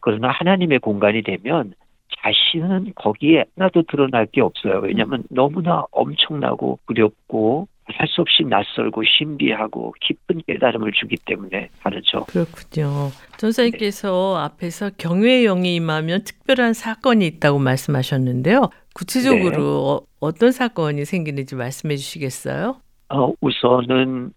그러나 0.00 0.28
하나님의 0.28 0.80
공간이 0.80 1.22
되면 1.22 1.72
자신은 2.22 2.92
거기에 2.94 3.44
하나도 3.56 3.82
드러날 3.88 4.26
게 4.26 4.40
없어요. 4.40 4.80
왜냐하면 4.80 5.24
너무나 5.30 5.84
엄청나고 5.90 6.78
두렵고 6.86 7.68
할 7.86 8.08
수 8.08 8.22
없이 8.22 8.44
낯설고 8.44 9.02
신비하고 9.04 9.94
깊은 10.00 10.42
깨달음을 10.46 10.92
주기 10.92 11.16
때문에 11.26 11.68
다르죠. 11.82 12.24
그렇군요. 12.26 13.10
전사님께서 13.36 14.36
앞에서 14.36 14.90
경외의 14.96 15.44
영이 15.44 15.74
임하면 15.74 16.24
특별한 16.24 16.72
사건이 16.72 17.26
있다고 17.26 17.58
말씀하셨는데요. 17.58 18.70
구체적으로 18.94 20.06
어, 20.20 20.32
떤 20.32 20.52
사건이 20.52 21.04
생기는지 21.04 21.56
말씀해 21.56 21.96
주시겠어요? 21.96 22.76
어, 23.10 23.32
우선은 23.40 24.32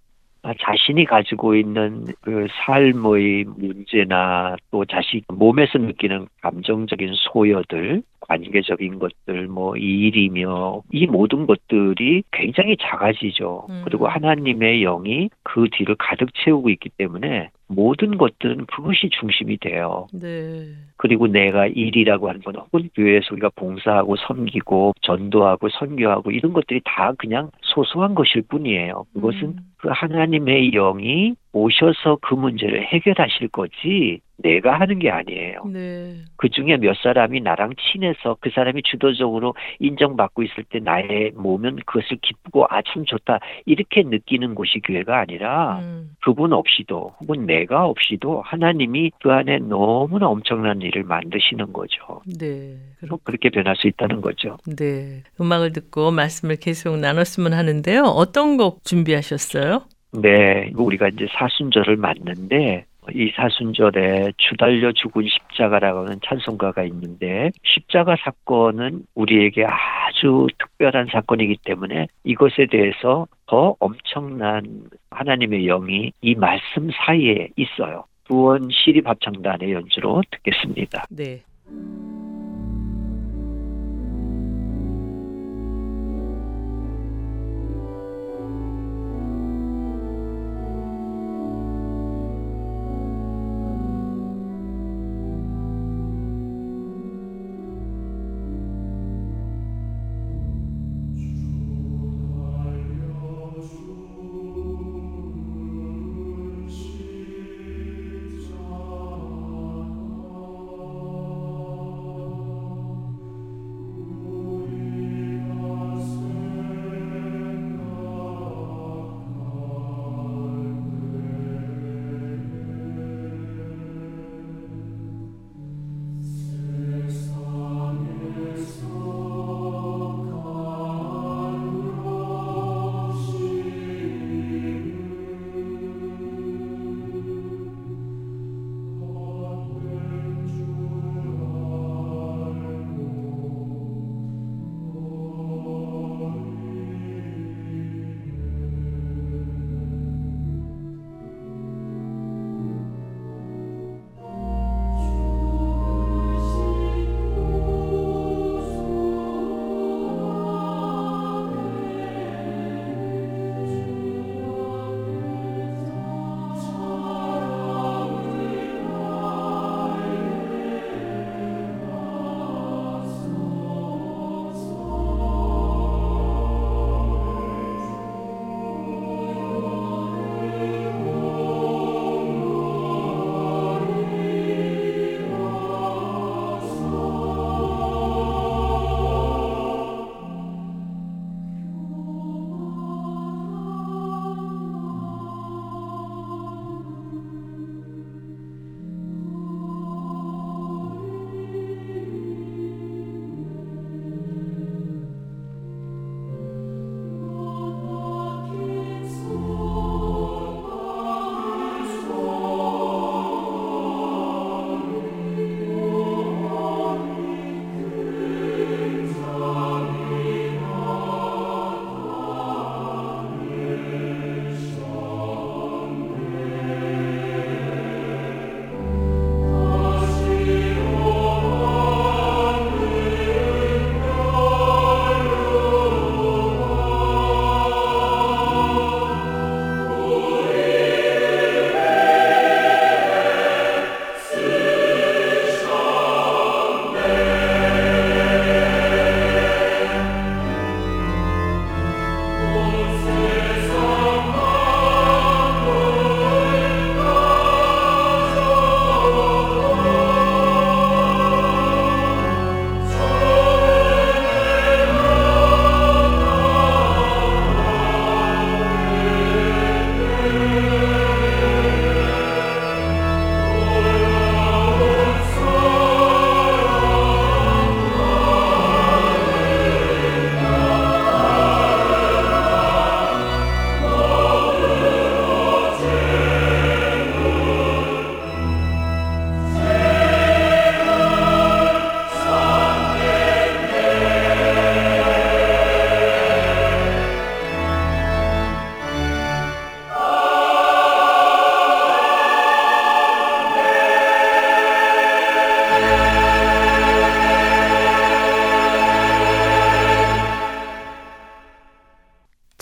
자신이 0.60 1.06
가지고 1.06 1.56
있는 1.56 2.06
그 2.22 2.48
삶의 2.66 3.46
문제나 3.46 4.56
또 4.72 4.86
자신 4.86 5.22
몸에서 5.28 5.78
느끼는 5.78 6.28
감정적인 6.42 7.14
소여들, 7.16 8.04
관계적인 8.22 9.00
것들, 9.00 9.48
뭐 9.48 9.76
일이며 9.76 10.82
이 10.92 11.06
모든 11.08 11.46
것들이 11.46 12.24
굉장히 12.32 12.76
작아지죠. 12.80 13.68
음. 13.70 13.82
그리고 13.86 14.08
하나님의 14.08 14.82
영이 14.82 15.30
그 15.44 15.68
뒤를 15.72 15.96
가득 15.98 16.30
채우고 16.34 16.70
있기 16.70 16.90
때문에 16.98 17.50
모든 17.68 18.18
것들은 18.18 18.66
그것이 18.66 19.10
중심이 19.20 19.58
돼요. 19.58 20.08
네. 20.14 20.68
그리고 20.96 21.28
내가 21.28 21.68
일이라고 21.68 22.30
하는 22.30 22.42
건 22.42 22.56
혹은 22.56 22.90
교회에서 22.96 23.28
우리가 23.32 23.50
봉사하고 23.56 24.16
섬기고 24.16 24.94
전도하고 25.02 25.70
선교하고 25.70 26.32
이런 26.32 26.54
것들이 26.54 26.82
다 26.86 27.14
그냥 27.18 27.52
소소한 27.62 28.16
것일 28.16 28.44
뿐이에요. 28.48 29.06
그것은 29.14 29.44
음. 29.44 29.58
그 29.78 29.90
하나님의 29.92 30.72
영이 30.72 31.36
오셔서 31.52 32.20
그 32.22 32.36
문제를 32.36 32.86
해결하실 32.86 33.50
거지 33.50 34.22
내가 34.38 34.80
하는 34.80 35.00
게 35.00 35.10
아니에요. 35.10 35.64
네. 35.66 36.16
그 36.36 36.50
중에 36.50 36.78
몇 36.78 36.96
사람이 37.02 37.42
나랑 37.42 37.72
친해서 37.92 38.38
그 38.40 38.52
사람이 38.54 38.84
주도적으로 38.84 39.56
인정받고 39.80 40.44
있을 40.44 40.64
때 40.70 40.80
나의 40.80 41.32
몸은 41.36 41.78
그것을 41.86 42.18
기쁘고 42.22 42.66
아 42.70 42.82
참 42.88 43.04
좋다 43.06 43.40
이렇게 43.66 44.04
느끼는 44.04 44.54
곳이 44.56 44.80
교회가 44.86 45.20
아니라 45.20 45.80
음. 45.80 46.12
그분 46.24 46.54
없이도 46.54 47.16
혹은 47.20 47.46
내가 47.48 47.86
없이도 47.86 48.42
하나님이 48.44 49.12
그 49.22 49.32
안에 49.32 49.58
너무나 49.60 50.28
엄청난 50.28 50.82
일을 50.82 51.04
만드시는 51.04 51.74
거죠. 51.74 52.22
네. 52.40 52.76
그렇- 53.00 53.18
그렇게 53.24 53.50
변할 53.50 53.76
수 53.76 53.88
있다는 53.88 54.22
거죠. 54.22 54.58
네. 54.78 55.24
음악을 55.42 55.74
듣고 55.74 56.12
말씀을 56.12 56.58
계속 56.58 56.98
나눴으면 56.98 57.54
하는데요. 57.54 58.04
어떤 58.04 58.56
곡 58.58 58.84
준비하셨어요? 58.84 59.82
네, 60.22 60.72
우리가 60.76 61.10
이제 61.10 61.28
사순절을 61.38 61.98
맞는데 61.98 62.86
이 63.14 63.32
사순절에 63.36 64.34
주달려 64.38 64.92
죽은 64.92 65.28
십자가라고 65.28 66.02
하는 66.02 66.20
찬송가가 66.24 66.84
있는데 66.84 67.52
십자가 67.64 68.16
사건은 68.20 69.04
우리에게 69.16 69.66
아주 69.66 70.48
특별한 70.60 71.08
사건이기 71.12 71.58
때문에 71.64 72.08
이것에 72.24 72.68
대해서 72.70 73.28
더 73.46 73.76
엄청난 73.80 74.84
하나님의 75.12 75.66
영이 75.66 76.12
이 76.22 76.36
말씀 76.36 76.90
사이에 76.92 77.50
있어요. 77.56 78.06
구원 78.28 78.70
시립합창단의 78.70 79.72
연주로 79.72 80.22
듣겠습니다. 80.30 81.06
네. 81.10 81.42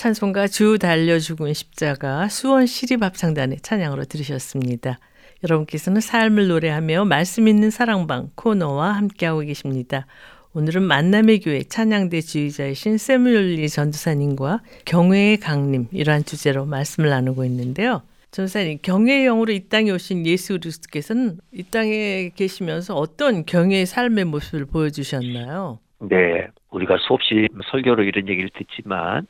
찬송가 0.05 0.45
주 0.45 0.77
달려 0.77 1.17
죽은 1.17 1.53
십자가 1.53 2.27
수원 2.27 2.67
시립합창단의 2.67 3.61
찬양으로 3.61 4.03
들으셨습니다. 4.03 4.99
여러분께서는 5.43 5.99
삶을 5.99 6.47
노래하며 6.47 7.05
말씀 7.05 7.47
있는 7.47 7.71
사랑방 7.71 8.29
코너와 8.35 8.91
함께하고 8.91 9.39
계십니다. 9.39 10.05
오늘은 10.53 10.83
만남의 10.83 11.39
교회 11.39 11.63
찬양대 11.63 12.21
주의자이신 12.21 12.99
세무엘리 12.99 13.67
전도사님과 13.67 14.61
경외의 14.85 15.37
강림 15.37 15.87
이러한 15.91 16.23
주제로 16.23 16.65
말씀을 16.65 17.09
나누고 17.09 17.43
있는데요. 17.45 18.03
전사님 18.29 18.77
경외의 18.83 19.23
영으로 19.23 19.53
이 19.53 19.61
땅에 19.69 19.89
오신 19.89 20.27
예수 20.27 20.59
그리스도께서는 20.59 21.39
이 21.51 21.63
땅에 21.63 22.29
계시면서 22.35 22.93
어떤 22.93 23.43
경외의 23.43 23.87
삶의 23.87 24.25
모습을 24.25 24.67
보여주셨나요? 24.67 25.79
네, 26.01 26.47
우리가 26.69 26.97
수없이 27.07 27.47
설교로 27.71 28.03
이런 28.03 28.29
얘기를 28.29 28.51
듣지만 28.55 29.25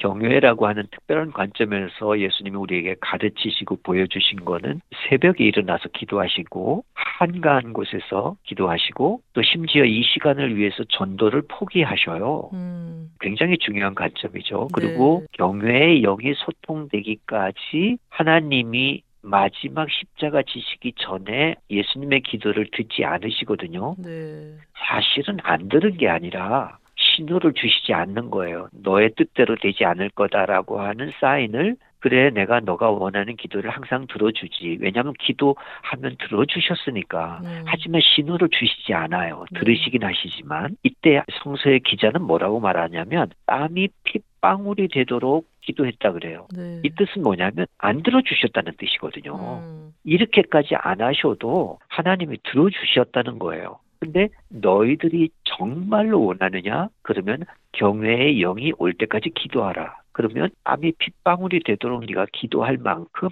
경외라고 0.00 0.66
하는 0.66 0.84
특별한 0.90 1.32
관점에서 1.32 2.18
예수님이 2.18 2.56
우리에게 2.56 2.96
가르치시고 3.00 3.80
보여주신 3.82 4.44
거는 4.44 4.80
새벽에 5.08 5.44
일어나서 5.44 5.90
기도하시고 5.92 6.84
한가한 6.94 7.74
곳에서 7.74 8.36
기도하시고 8.44 9.20
또 9.34 9.42
심지어 9.42 9.84
이 9.84 10.02
시간을 10.02 10.56
위해서 10.56 10.84
전도를 10.84 11.42
포기하셔요. 11.48 12.50
음. 12.54 13.10
굉장히 13.20 13.58
중요한 13.58 13.94
관점이죠. 13.94 14.68
그리고 14.72 15.20
네. 15.20 15.26
경외의 15.32 16.00
영이 16.00 16.32
소통되기까지 16.34 17.98
하나님이 18.08 19.02
마지막 19.22 19.90
십자가 19.90 20.42
지시기 20.42 20.94
전에 20.96 21.56
예수님의 21.68 22.22
기도를 22.22 22.68
듣지 22.72 23.04
않으시거든요. 23.04 23.96
네. 23.98 24.54
사실은 24.78 25.36
안 25.42 25.68
들은 25.68 25.98
게 25.98 26.08
아니라 26.08 26.78
신호를 27.20 27.52
주시지 27.52 27.92
않는 27.92 28.30
거예요. 28.30 28.68
너의 28.72 29.10
뜻대로 29.16 29.56
되지 29.56 29.84
않을 29.84 30.10
거다라고 30.10 30.80
하는 30.80 31.10
사인을 31.20 31.76
그래 32.00 32.30
내가 32.30 32.60
너가 32.60 32.90
원하는 32.90 33.36
기도를 33.36 33.68
항상 33.68 34.06
들어주지. 34.06 34.78
왜냐하면 34.80 35.12
기도하면 35.20 36.16
들어주셨으니까. 36.18 37.40
네. 37.42 37.62
하지만 37.66 38.00
신호를 38.02 38.48
주시지 38.50 38.94
않아요. 38.94 39.44
네. 39.50 39.60
들으시긴 39.60 40.02
하시지만 40.02 40.76
이때 40.82 41.22
성서의 41.42 41.80
기자는 41.80 42.22
뭐라고 42.22 42.58
말하냐면 42.58 43.28
땀이 43.44 43.88
핏방울이 44.04 44.88
되도록 44.88 45.46
기도했다 45.60 46.12
그래요. 46.12 46.48
네. 46.56 46.80
이 46.84 46.88
뜻은 46.88 47.22
뭐냐면 47.22 47.66
안 47.76 48.02
들어주셨다는 48.02 48.72
뜻이거든요. 48.78 49.36
음. 49.36 49.92
이렇게까지 50.04 50.76
안 50.76 51.02
하셔도 51.02 51.78
하나님이 51.88 52.38
들어주셨다는 52.44 53.38
거예요. 53.38 53.78
근데 54.00 54.30
너희들이 54.48 55.30
정말로 55.44 56.24
원하느냐? 56.24 56.88
그러면 57.02 57.44
경외의 57.72 58.38
영이 58.40 58.72
올 58.78 58.94
때까지 58.94 59.30
기도하라. 59.30 59.98
그러면 60.12 60.50
땀이 60.64 60.92
핏방울이 60.98 61.60
되도록 61.64 62.04
네가 62.06 62.26
기도할 62.32 62.78
만큼 62.78 63.28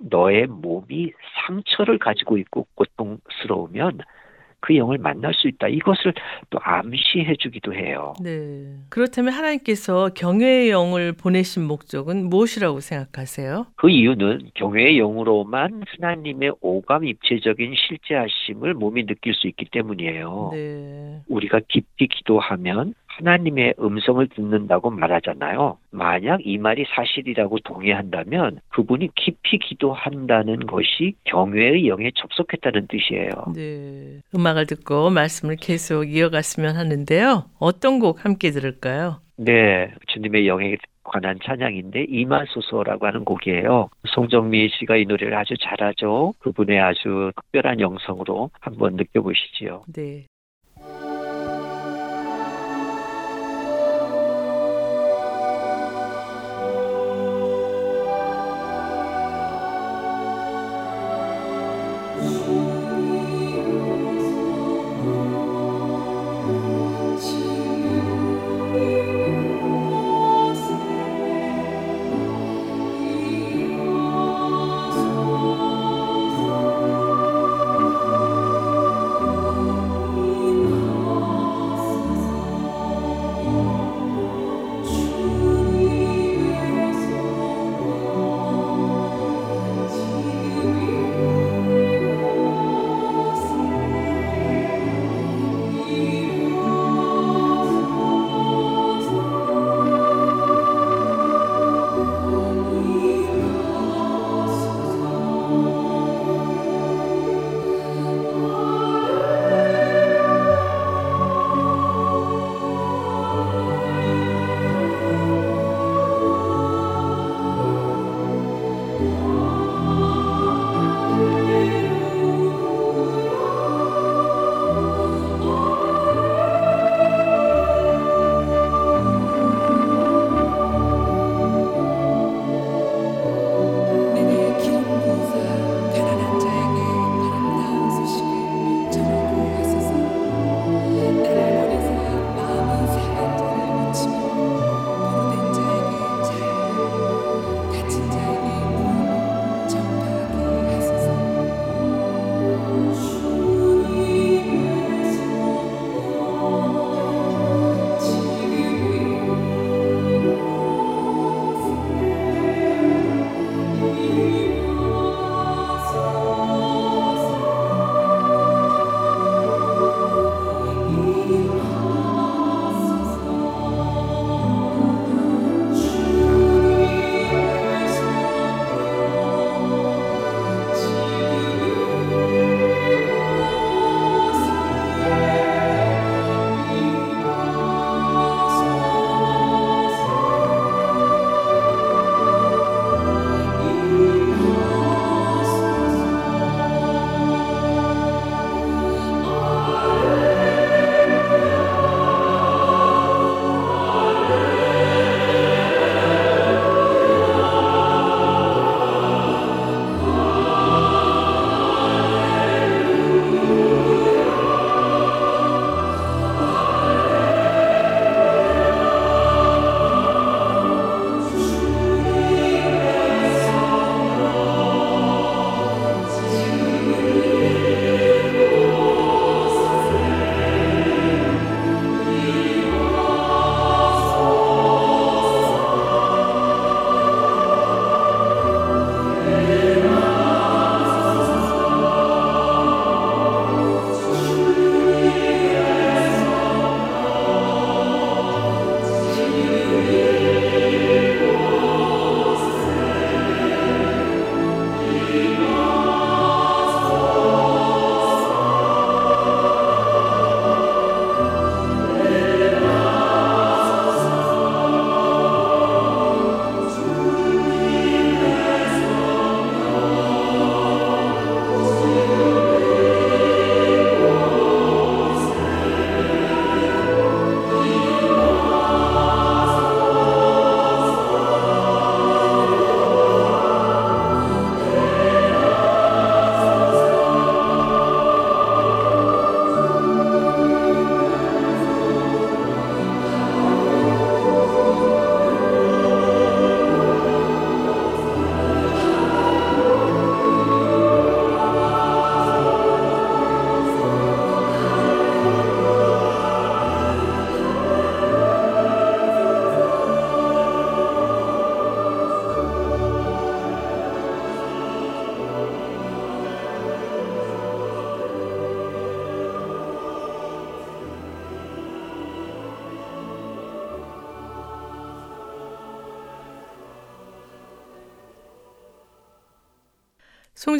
너의 0.00 0.46
몸이 0.46 1.12
상처를 1.46 1.98
가지고 1.98 2.36
있고 2.38 2.66
고통스러우면 2.74 4.00
그 4.62 4.76
영을 4.76 4.96
만날 4.96 5.34
수 5.34 5.48
있다. 5.48 5.68
이것을 5.68 6.14
또 6.48 6.58
암시해 6.62 7.34
주기도 7.36 7.74
해요. 7.74 8.14
네. 8.22 8.76
그렇다면 8.88 9.34
하나님께서 9.34 10.10
경외의 10.14 10.70
영을 10.70 11.12
보내신 11.12 11.64
목적은 11.64 12.30
무엇이라고 12.30 12.80
생각하세요? 12.80 13.66
그 13.76 13.90
이유는 13.90 14.50
경외의 14.54 14.98
영으로만 14.98 15.82
하나님의 15.86 16.52
오감 16.60 17.04
입체적인 17.04 17.74
실제하심을 17.76 18.74
몸이 18.74 19.06
느낄 19.06 19.34
수 19.34 19.48
있기 19.48 19.66
때문이에요. 19.72 20.50
네. 20.52 21.20
우리가 21.28 21.60
깊이 21.66 22.06
기도하면 22.06 22.94
하나님의 23.22 23.74
음성을 23.80 24.26
듣는다고 24.28 24.90
말하잖아요. 24.90 25.78
만약 25.90 26.40
이 26.44 26.58
말이 26.58 26.84
사실이라고 26.94 27.60
동의한다면 27.60 28.58
그분이 28.68 29.10
깊이 29.14 29.58
기도한다는 29.58 30.66
것이 30.66 31.14
경외의 31.24 31.86
영에 31.86 32.10
접속했다는 32.16 32.88
뜻이에요. 32.88 33.30
네. 33.54 34.20
음악을 34.34 34.66
듣고 34.66 35.10
말씀을 35.10 35.56
계속 35.56 36.04
이어갔으면 36.04 36.76
하는데요. 36.76 37.44
어떤 37.58 38.00
곡 38.00 38.24
함께 38.24 38.50
들을까요? 38.50 39.20
네. 39.36 39.92
주님의 40.08 40.46
영에 40.46 40.76
관한 41.04 41.38
찬양인데 41.44 42.06
이마소서라고 42.08 43.06
하는 43.06 43.24
곡이에요. 43.24 43.88
송정미 44.08 44.68
씨가 44.68 44.96
이 44.96 45.04
노래를 45.04 45.34
아주 45.34 45.54
잘하죠. 45.60 46.32
그분의 46.38 46.80
아주 46.80 47.32
특별한 47.36 47.80
영성으로 47.80 48.50
한번 48.60 48.96
느껴보시지요. 48.96 49.82
네. 49.94 50.26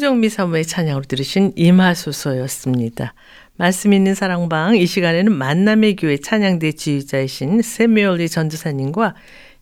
송정미 0.03 0.27
사모의 0.27 0.65
찬양으로 0.65 1.05
들으신 1.05 1.53
임하소서였습니다. 1.55 3.13
말씀 3.55 3.93
있는 3.93 4.15
사랑방 4.15 4.75
이 4.75 4.85
시간에는 4.85 5.31
만남의 5.31 5.95
교회 5.95 6.17
찬양대 6.17 6.73
지휘자이신 6.73 7.61
세미올리 7.61 8.27
전도사님과 8.27 9.15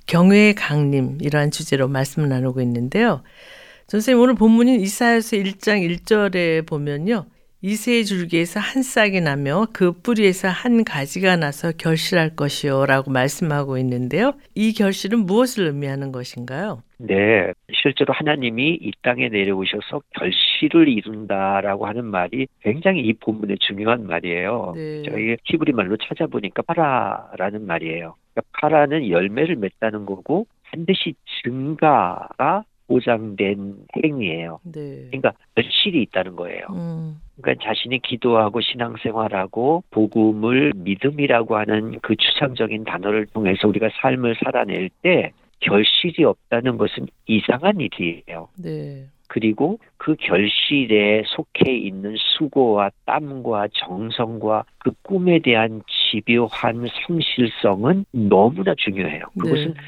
경외의 0.07 0.55
강림 0.55 1.19
이러한 1.21 1.51
주제로 1.51 1.87
말씀을 1.87 2.27
나누고 2.29 2.59
있는데요. 2.61 3.21
선생님 3.87 4.19
오늘 4.23 4.33
본문인 4.33 4.81
이사야서 4.81 5.37
1장 5.37 5.87
1절에 5.87 6.65
보면요. 6.65 7.27
이세의 7.63 8.05
줄기에서 8.05 8.59
한 8.59 8.81
싹이 8.81 9.21
나며 9.21 9.67
그 9.71 9.91
뿌리에서 9.91 10.47
한 10.47 10.83
가지가 10.83 11.35
나서 11.35 11.71
결실할 11.71 12.35
것이요 12.35 12.87
라고 12.87 13.11
말씀하고 13.11 13.77
있는데요. 13.77 14.33
이 14.55 14.73
결실은 14.73 15.27
무엇을 15.27 15.67
의미하는 15.67 16.11
것인가요? 16.11 16.81
네, 16.97 17.53
실제로 17.71 18.13
하나님이 18.13 18.79
이 18.81 18.91
땅에 19.03 19.29
내려오셔서 19.29 20.01
결실을 20.11 20.87
이룬다라고 20.87 21.85
하는 21.85 22.05
말이 22.05 22.47
굉장히 22.61 23.01
이 23.01 23.13
본문의 23.13 23.57
중요한 23.59 24.07
말이에요. 24.07 24.73
네. 24.75 25.03
저희 25.03 25.37
히브리 25.45 25.73
말로 25.73 25.97
찾아보니까 25.97 26.63
파라라는 26.63 27.65
말이에요. 27.67 28.15
그러니까 28.33 28.41
파라는 28.59 29.09
열매를 29.09 29.55
맺다는 29.57 30.07
거고 30.07 30.47
반드시 30.63 31.13
증가가 31.43 32.63
보장된 32.91 33.75
행위예요. 34.03 34.59
네. 34.63 35.07
그러니까 35.07 35.31
결실이 35.55 36.01
있다는 36.01 36.35
거예요. 36.35 36.65
음. 36.71 37.21
그러니까 37.41 37.63
자신이 37.65 37.99
기도하고 37.99 38.59
신앙생활하고 38.59 39.83
복음을 39.91 40.73
믿음이라고 40.75 41.55
하는 41.55 41.99
그 42.01 42.17
추상적인 42.17 42.83
단어를 42.83 43.27
통해서 43.27 43.67
우리가 43.69 43.89
삶을 44.01 44.35
살아낼 44.43 44.89
때 45.01 45.31
결실이 45.61 46.25
없다는 46.25 46.77
것은 46.77 47.07
이상한 47.27 47.79
일이에요. 47.79 48.49
네. 48.61 49.05
그리고 49.29 49.79
그 49.95 50.17
결실에 50.19 51.23
속해 51.25 51.73
있는 51.73 52.15
수고와 52.17 52.89
땀과 53.05 53.69
정성과 53.73 54.65
그 54.79 54.91
꿈에 55.03 55.39
대한 55.39 55.81
집요한 55.87 56.85
성실성은 57.07 58.03
너무나 58.11 58.75
중요해요. 58.75 59.23
그것은 59.39 59.73
네. 59.75 59.79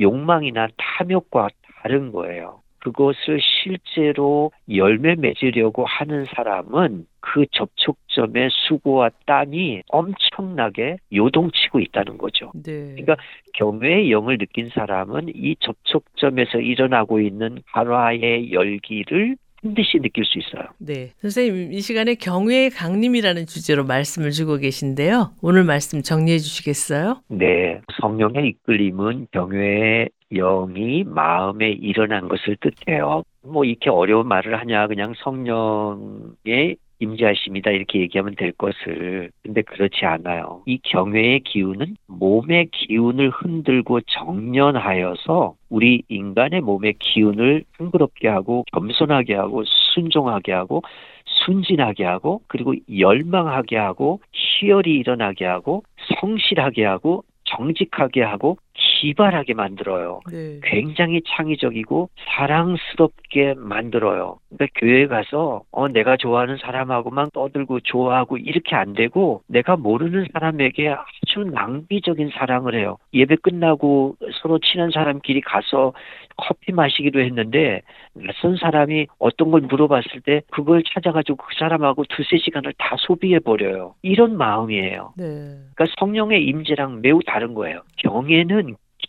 욕망이나 0.00 0.68
탐욕과 0.76 1.48
다른 1.84 2.10
거예요. 2.10 2.62
그것을 2.78 3.40
실제로 3.40 4.50
열매 4.74 5.14
맺으려고 5.14 5.86
하는 5.86 6.26
사람은 6.34 7.06
그 7.20 7.46
접촉점의 7.52 8.50
수고와 8.50 9.10
땀이 9.24 9.82
엄청나게 9.88 10.96
요동치고 11.14 11.80
있다는 11.80 12.18
거죠. 12.18 12.52
네. 12.54 12.90
그러니까 12.90 13.16
경외의 13.54 14.10
영을 14.10 14.36
느낀 14.36 14.68
사람은 14.68 15.30
이 15.34 15.56
접촉점에서 15.60 16.58
일어나고 16.58 17.20
있는 17.20 17.58
발화의 17.72 18.52
열기를 18.52 19.36
반드시 19.62 19.98
느낄 19.98 20.26
수 20.26 20.38
있어요. 20.38 20.68
네. 20.78 21.12
선생님, 21.22 21.72
이 21.72 21.80
시간에 21.80 22.14
경외의 22.16 22.68
강림이라는 22.68 23.46
주제로 23.46 23.84
말씀을 23.84 24.30
주고 24.30 24.58
계신데요. 24.58 25.30
오늘 25.40 25.64
말씀 25.64 26.02
정리해 26.02 26.38
주시겠어요? 26.38 27.22
네. 27.28 27.80
성령의 27.98 28.48
이끌림은 28.48 29.28
경외의 29.32 30.10
영이 30.34 31.04
마음에 31.04 31.70
일어난 31.70 32.28
것을 32.28 32.56
뜻해요. 32.56 33.22
뭐 33.42 33.64
이렇게 33.64 33.90
어려운 33.90 34.28
말을 34.28 34.58
하냐 34.60 34.86
그냥 34.86 35.14
성령의 35.16 36.76
임재하심이다 37.00 37.70
이렇게 37.70 38.00
얘기하면 38.00 38.34
될 38.36 38.52
것을 38.52 39.30
근데 39.42 39.62
그렇지 39.62 40.04
않아요. 40.04 40.62
이 40.66 40.78
경외의 40.82 41.40
기운은 41.40 41.96
몸의 42.06 42.68
기운을 42.72 43.30
흔들고 43.30 44.00
정련하여서 44.02 45.54
우리 45.68 46.02
인간의 46.08 46.60
몸의 46.60 46.94
기운을 46.98 47.64
흥그럽게 47.76 48.28
하고 48.28 48.64
겸손하게 48.72 49.34
하고 49.34 49.64
순종하게 49.64 50.52
하고 50.52 50.82
순진하게 51.24 52.04
하고 52.04 52.42
그리고 52.46 52.74
열망하게 52.96 53.76
하고 53.76 54.20
희열이 54.32 54.94
일어나게 54.96 55.44
하고 55.44 55.82
성실하게 56.20 56.84
하고 56.84 57.24
정직하게 57.44 58.22
하고 58.22 58.56
기발하게 58.74 59.54
만들어요. 59.54 60.20
네. 60.30 60.60
굉장히 60.62 61.22
창의적이고 61.26 62.10
사랑스럽게 62.16 63.54
만들어요. 63.56 64.38
그러니까 64.48 64.80
교회에 64.80 65.06
가서 65.06 65.62
어 65.70 65.88
내가 65.88 66.16
좋아하는 66.16 66.56
사람하고만 66.56 67.30
떠들고 67.32 67.80
좋아하고 67.80 68.36
이렇게 68.36 68.74
안 68.74 68.94
되고 68.94 69.42
내가 69.46 69.76
모르는 69.76 70.26
사람에게 70.32 70.88
아주 70.88 71.44
낭비적인 71.52 72.30
사랑을 72.34 72.74
해요. 72.74 72.96
예배 73.12 73.36
끝나고 73.42 74.16
서로 74.42 74.58
친한 74.58 74.90
사람끼리 74.90 75.40
가서 75.40 75.92
커피 76.36 76.72
마시기로 76.72 77.20
했는데 77.20 77.82
낯선 78.14 78.56
사람이 78.56 79.06
어떤 79.18 79.50
걸 79.50 79.62
물어봤을 79.62 80.20
때 80.24 80.42
그걸 80.50 80.82
찾아가지고 80.82 81.36
그 81.36 81.46
사람하고 81.58 82.04
두세 82.08 82.38
시간을 82.38 82.74
다 82.78 82.96
소비해 82.98 83.38
버려요. 83.38 83.94
이런 84.02 84.36
마음이에요. 84.36 85.14
네. 85.16 85.24
그러니까 85.24 85.86
성령의 85.98 86.44
임재랑 86.44 87.00
매우 87.02 87.20
다른 87.24 87.54
거예요. 87.54 87.82
경애는 87.98 88.63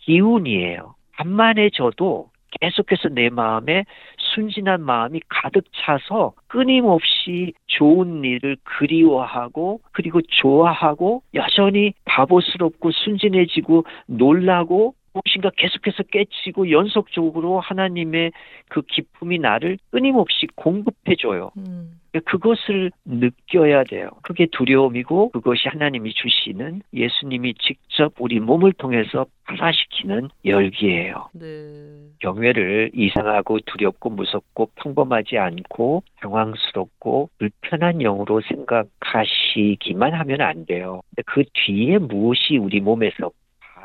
기운이에요. 0.06 0.94
간만에저도 1.16 2.28
계속해서 2.60 3.08
내 3.10 3.28
마음에 3.28 3.84
순진한 4.16 4.82
마음이 4.82 5.20
가득 5.28 5.64
차서 5.74 6.32
끊임없이 6.46 7.52
좋은 7.66 8.24
일을 8.24 8.56
그리워하고 8.64 9.80
그리고 9.92 10.20
좋아하고 10.22 11.22
여전히 11.34 11.92
바보스럽고 12.04 12.92
순진해지고 12.92 13.84
놀라고 14.06 14.94
무엇인가 15.16 15.50
계속해서 15.56 16.02
깨치고 16.04 16.70
연속적으로 16.70 17.60
하나님의 17.60 18.32
그 18.68 18.82
기쁨이 18.82 19.38
나를 19.38 19.78
끊임없이 19.90 20.46
공급해줘요. 20.54 21.50
음. 21.56 22.00
그것을 22.24 22.90
느껴야 23.04 23.84
돼요. 23.84 24.08
그게 24.22 24.46
두려움이고 24.50 25.30
그것이 25.30 25.68
하나님이 25.68 26.14
주시는 26.14 26.82
예수님이 26.94 27.54
직접 27.54 28.14
우리 28.18 28.40
몸을 28.40 28.72
통해서 28.72 29.26
발화시키는 29.44 30.30
열기예요. 30.44 31.28
네. 31.34 31.44
경외를 32.20 32.90
이상하고 32.94 33.58
두렵고 33.66 34.10
무섭고 34.10 34.70
평범하지 34.76 35.36
않고 35.36 36.02
당황스럽고 36.22 37.28
불편한 37.38 37.98
영으로 37.98 38.40
생각하시기만 38.48 40.14
하면 40.14 40.40
안 40.40 40.64
돼요. 40.64 41.02
그 41.26 41.44
뒤에 41.52 41.98
무엇이 41.98 42.56
우리 42.56 42.80
몸에서 42.80 43.30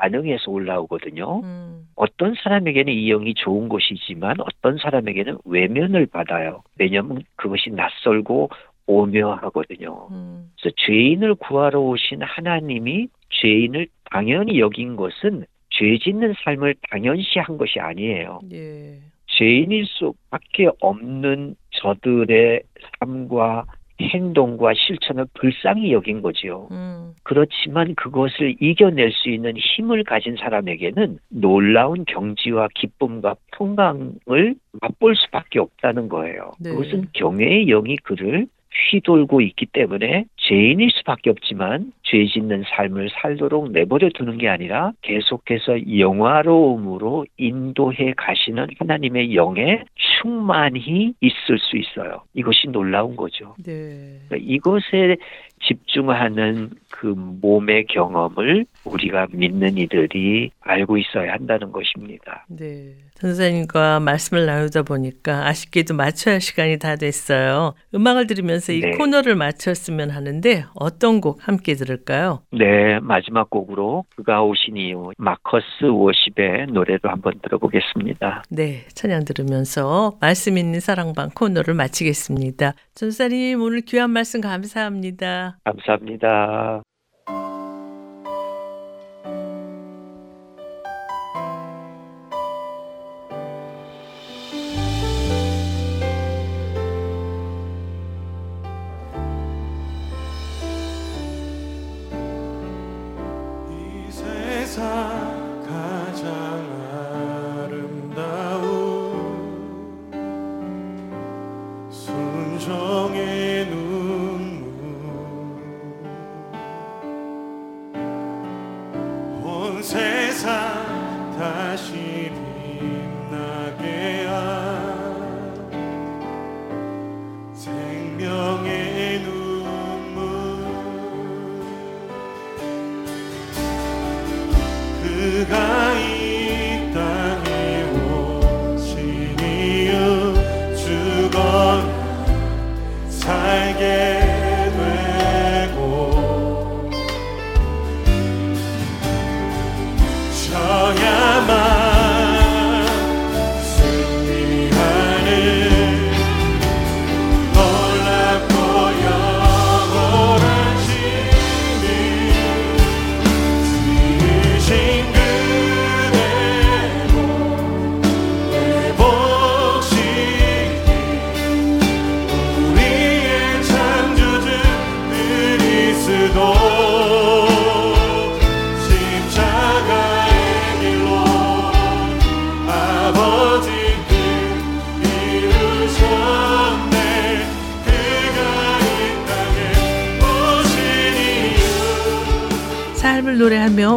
반응해서 0.02 0.50
올라오거든요. 0.50 1.40
음. 1.44 1.86
어떤 1.94 2.34
사람에게는 2.34 2.92
이 2.92 3.08
영이 3.08 3.34
좋은 3.34 3.68
것이지만 3.68 4.36
어떤 4.40 4.76
사람에게는 4.78 5.38
외면을 5.44 6.06
받아요. 6.06 6.62
왜냐하면 6.78 7.22
그것이 7.36 7.70
낯설고 7.70 8.50
오묘하거든요. 8.86 10.08
음. 10.10 10.50
그래서 10.60 10.74
죄인을 10.86 11.36
구하러 11.36 11.80
오신 11.80 12.22
하나님이 12.22 13.08
죄인을 13.30 13.86
당연히 14.10 14.58
여긴 14.58 14.96
것은 14.96 15.44
죄 15.70 15.98
짓는 15.98 16.34
삶을 16.44 16.74
당연시 16.90 17.38
한 17.38 17.56
것이 17.56 17.78
아니에요. 17.78 18.40
예. 18.52 18.98
죄인일 19.26 19.86
수밖에 19.86 20.68
없는 20.80 21.54
저들의 21.70 22.62
삶과 22.98 23.64
행동과 24.02 24.74
실천을 24.74 25.26
불쌍히 25.34 25.92
여긴 25.92 26.22
거지요. 26.22 26.68
음. 26.70 27.12
그렇지만 27.22 27.94
그것을 27.94 28.56
이겨낼 28.60 29.12
수 29.12 29.30
있는 29.30 29.56
힘을 29.56 30.04
가진 30.04 30.36
사람에게는 30.36 31.18
놀라운 31.28 32.04
경지와 32.04 32.68
기쁨과 32.74 33.36
평강을 33.52 34.54
맛볼 34.80 35.16
수밖에 35.16 35.58
없다는 35.58 36.08
거예요. 36.08 36.52
네. 36.60 36.70
그것은 36.70 37.08
경외의 37.12 37.66
영이 37.66 37.96
그를 37.96 38.46
휘돌고 38.90 39.40
있기 39.42 39.66
때문에 39.66 40.24
죄인일 40.42 40.90
수밖에 40.90 41.30
없지만 41.30 41.92
죄 42.02 42.26
짓는 42.26 42.64
삶을 42.66 43.10
살도록 43.12 43.70
내버려 43.70 44.10
두는 44.14 44.38
게 44.38 44.48
아니라 44.48 44.92
계속해서 45.02 45.98
영화로움으로 45.98 47.26
인도해 47.36 48.12
가시는 48.16 48.66
하나님의 48.78 49.34
영에 49.34 49.84
충만히 49.94 51.14
있을 51.20 51.58
수 51.58 51.76
있어요. 51.76 52.22
이것이 52.34 52.68
놀라운 52.68 53.14
거죠. 53.16 53.54
네. 53.64 54.18
그러니까 54.28 54.36
이것에 54.40 55.16
집중하는 55.64 56.70
그 56.90 57.06
몸의 57.06 57.86
경험을 57.86 58.66
우리가 58.84 59.28
믿는 59.30 59.78
이들이 59.78 60.50
알고 60.60 60.98
있어야 60.98 61.34
한다는 61.34 61.70
것입니다. 61.70 62.46
네. 62.48 62.94
전사님과 63.14 64.00
말씀을 64.00 64.46
나누다 64.46 64.82
보니까 64.82 65.46
아쉽게도 65.46 65.94
마쳐야 65.94 66.34
할 66.34 66.40
시간이 66.40 66.78
다 66.78 66.96
됐어요. 66.96 67.74
음악을 67.94 68.26
들으면서 68.26 68.72
이 68.72 68.80
네. 68.80 68.90
코너를 68.92 69.36
마쳤으면 69.36 70.10
하는 70.10 70.31
데 70.40 70.64
어떤 70.74 71.20
곡 71.20 71.46
함께 71.46 71.74
들을까요? 71.74 72.42
네. 72.52 72.98
마지막 73.00 73.50
곡으로 73.50 74.04
그가 74.16 74.42
오신 74.42 74.76
이유 74.76 75.12
마커스 75.18 75.84
워십의 75.84 76.66
노래를 76.72 77.00
한번 77.04 77.34
들어보겠습니다. 77.42 78.44
네. 78.50 78.84
찬양 78.94 79.24
들으면서 79.24 80.16
말씀 80.20 80.58
있는 80.58 80.80
사랑방 80.80 81.30
코너를 81.34 81.74
마치겠습니다. 81.74 82.74
전사님 82.94 83.60
오늘 83.60 83.82
귀한 83.82 84.10
말씀 84.10 84.40
감사합니다. 84.40 85.58
감사합니다. 85.64 86.82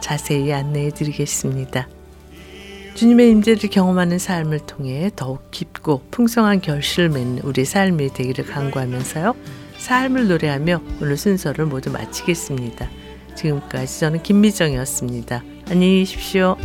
자세히 0.00 0.52
안내해 0.52 0.90
드리겠습니다. 0.90 1.88
주님의 2.94 3.30
임재를 3.30 3.68
경험하는 3.68 4.18
삶을 4.18 4.60
통해 4.60 5.10
더욱 5.14 5.50
깊고 5.50 6.02
풍성한 6.10 6.62
결실을 6.62 7.10
맺는 7.10 7.42
우리 7.44 7.64
삶이 7.66 8.14
되기를 8.14 8.46
간구하면서요. 8.46 9.34
삶을 9.76 10.28
노래하며 10.28 10.80
오늘 11.02 11.16
순서를 11.18 11.66
모두 11.66 11.90
마치겠습니다. 11.90 12.88
지금까지 13.34 14.00
저는 14.00 14.22
김미정이었습니다. 14.22 15.42
안녕히 15.68 15.98
계십시오. 15.98 16.56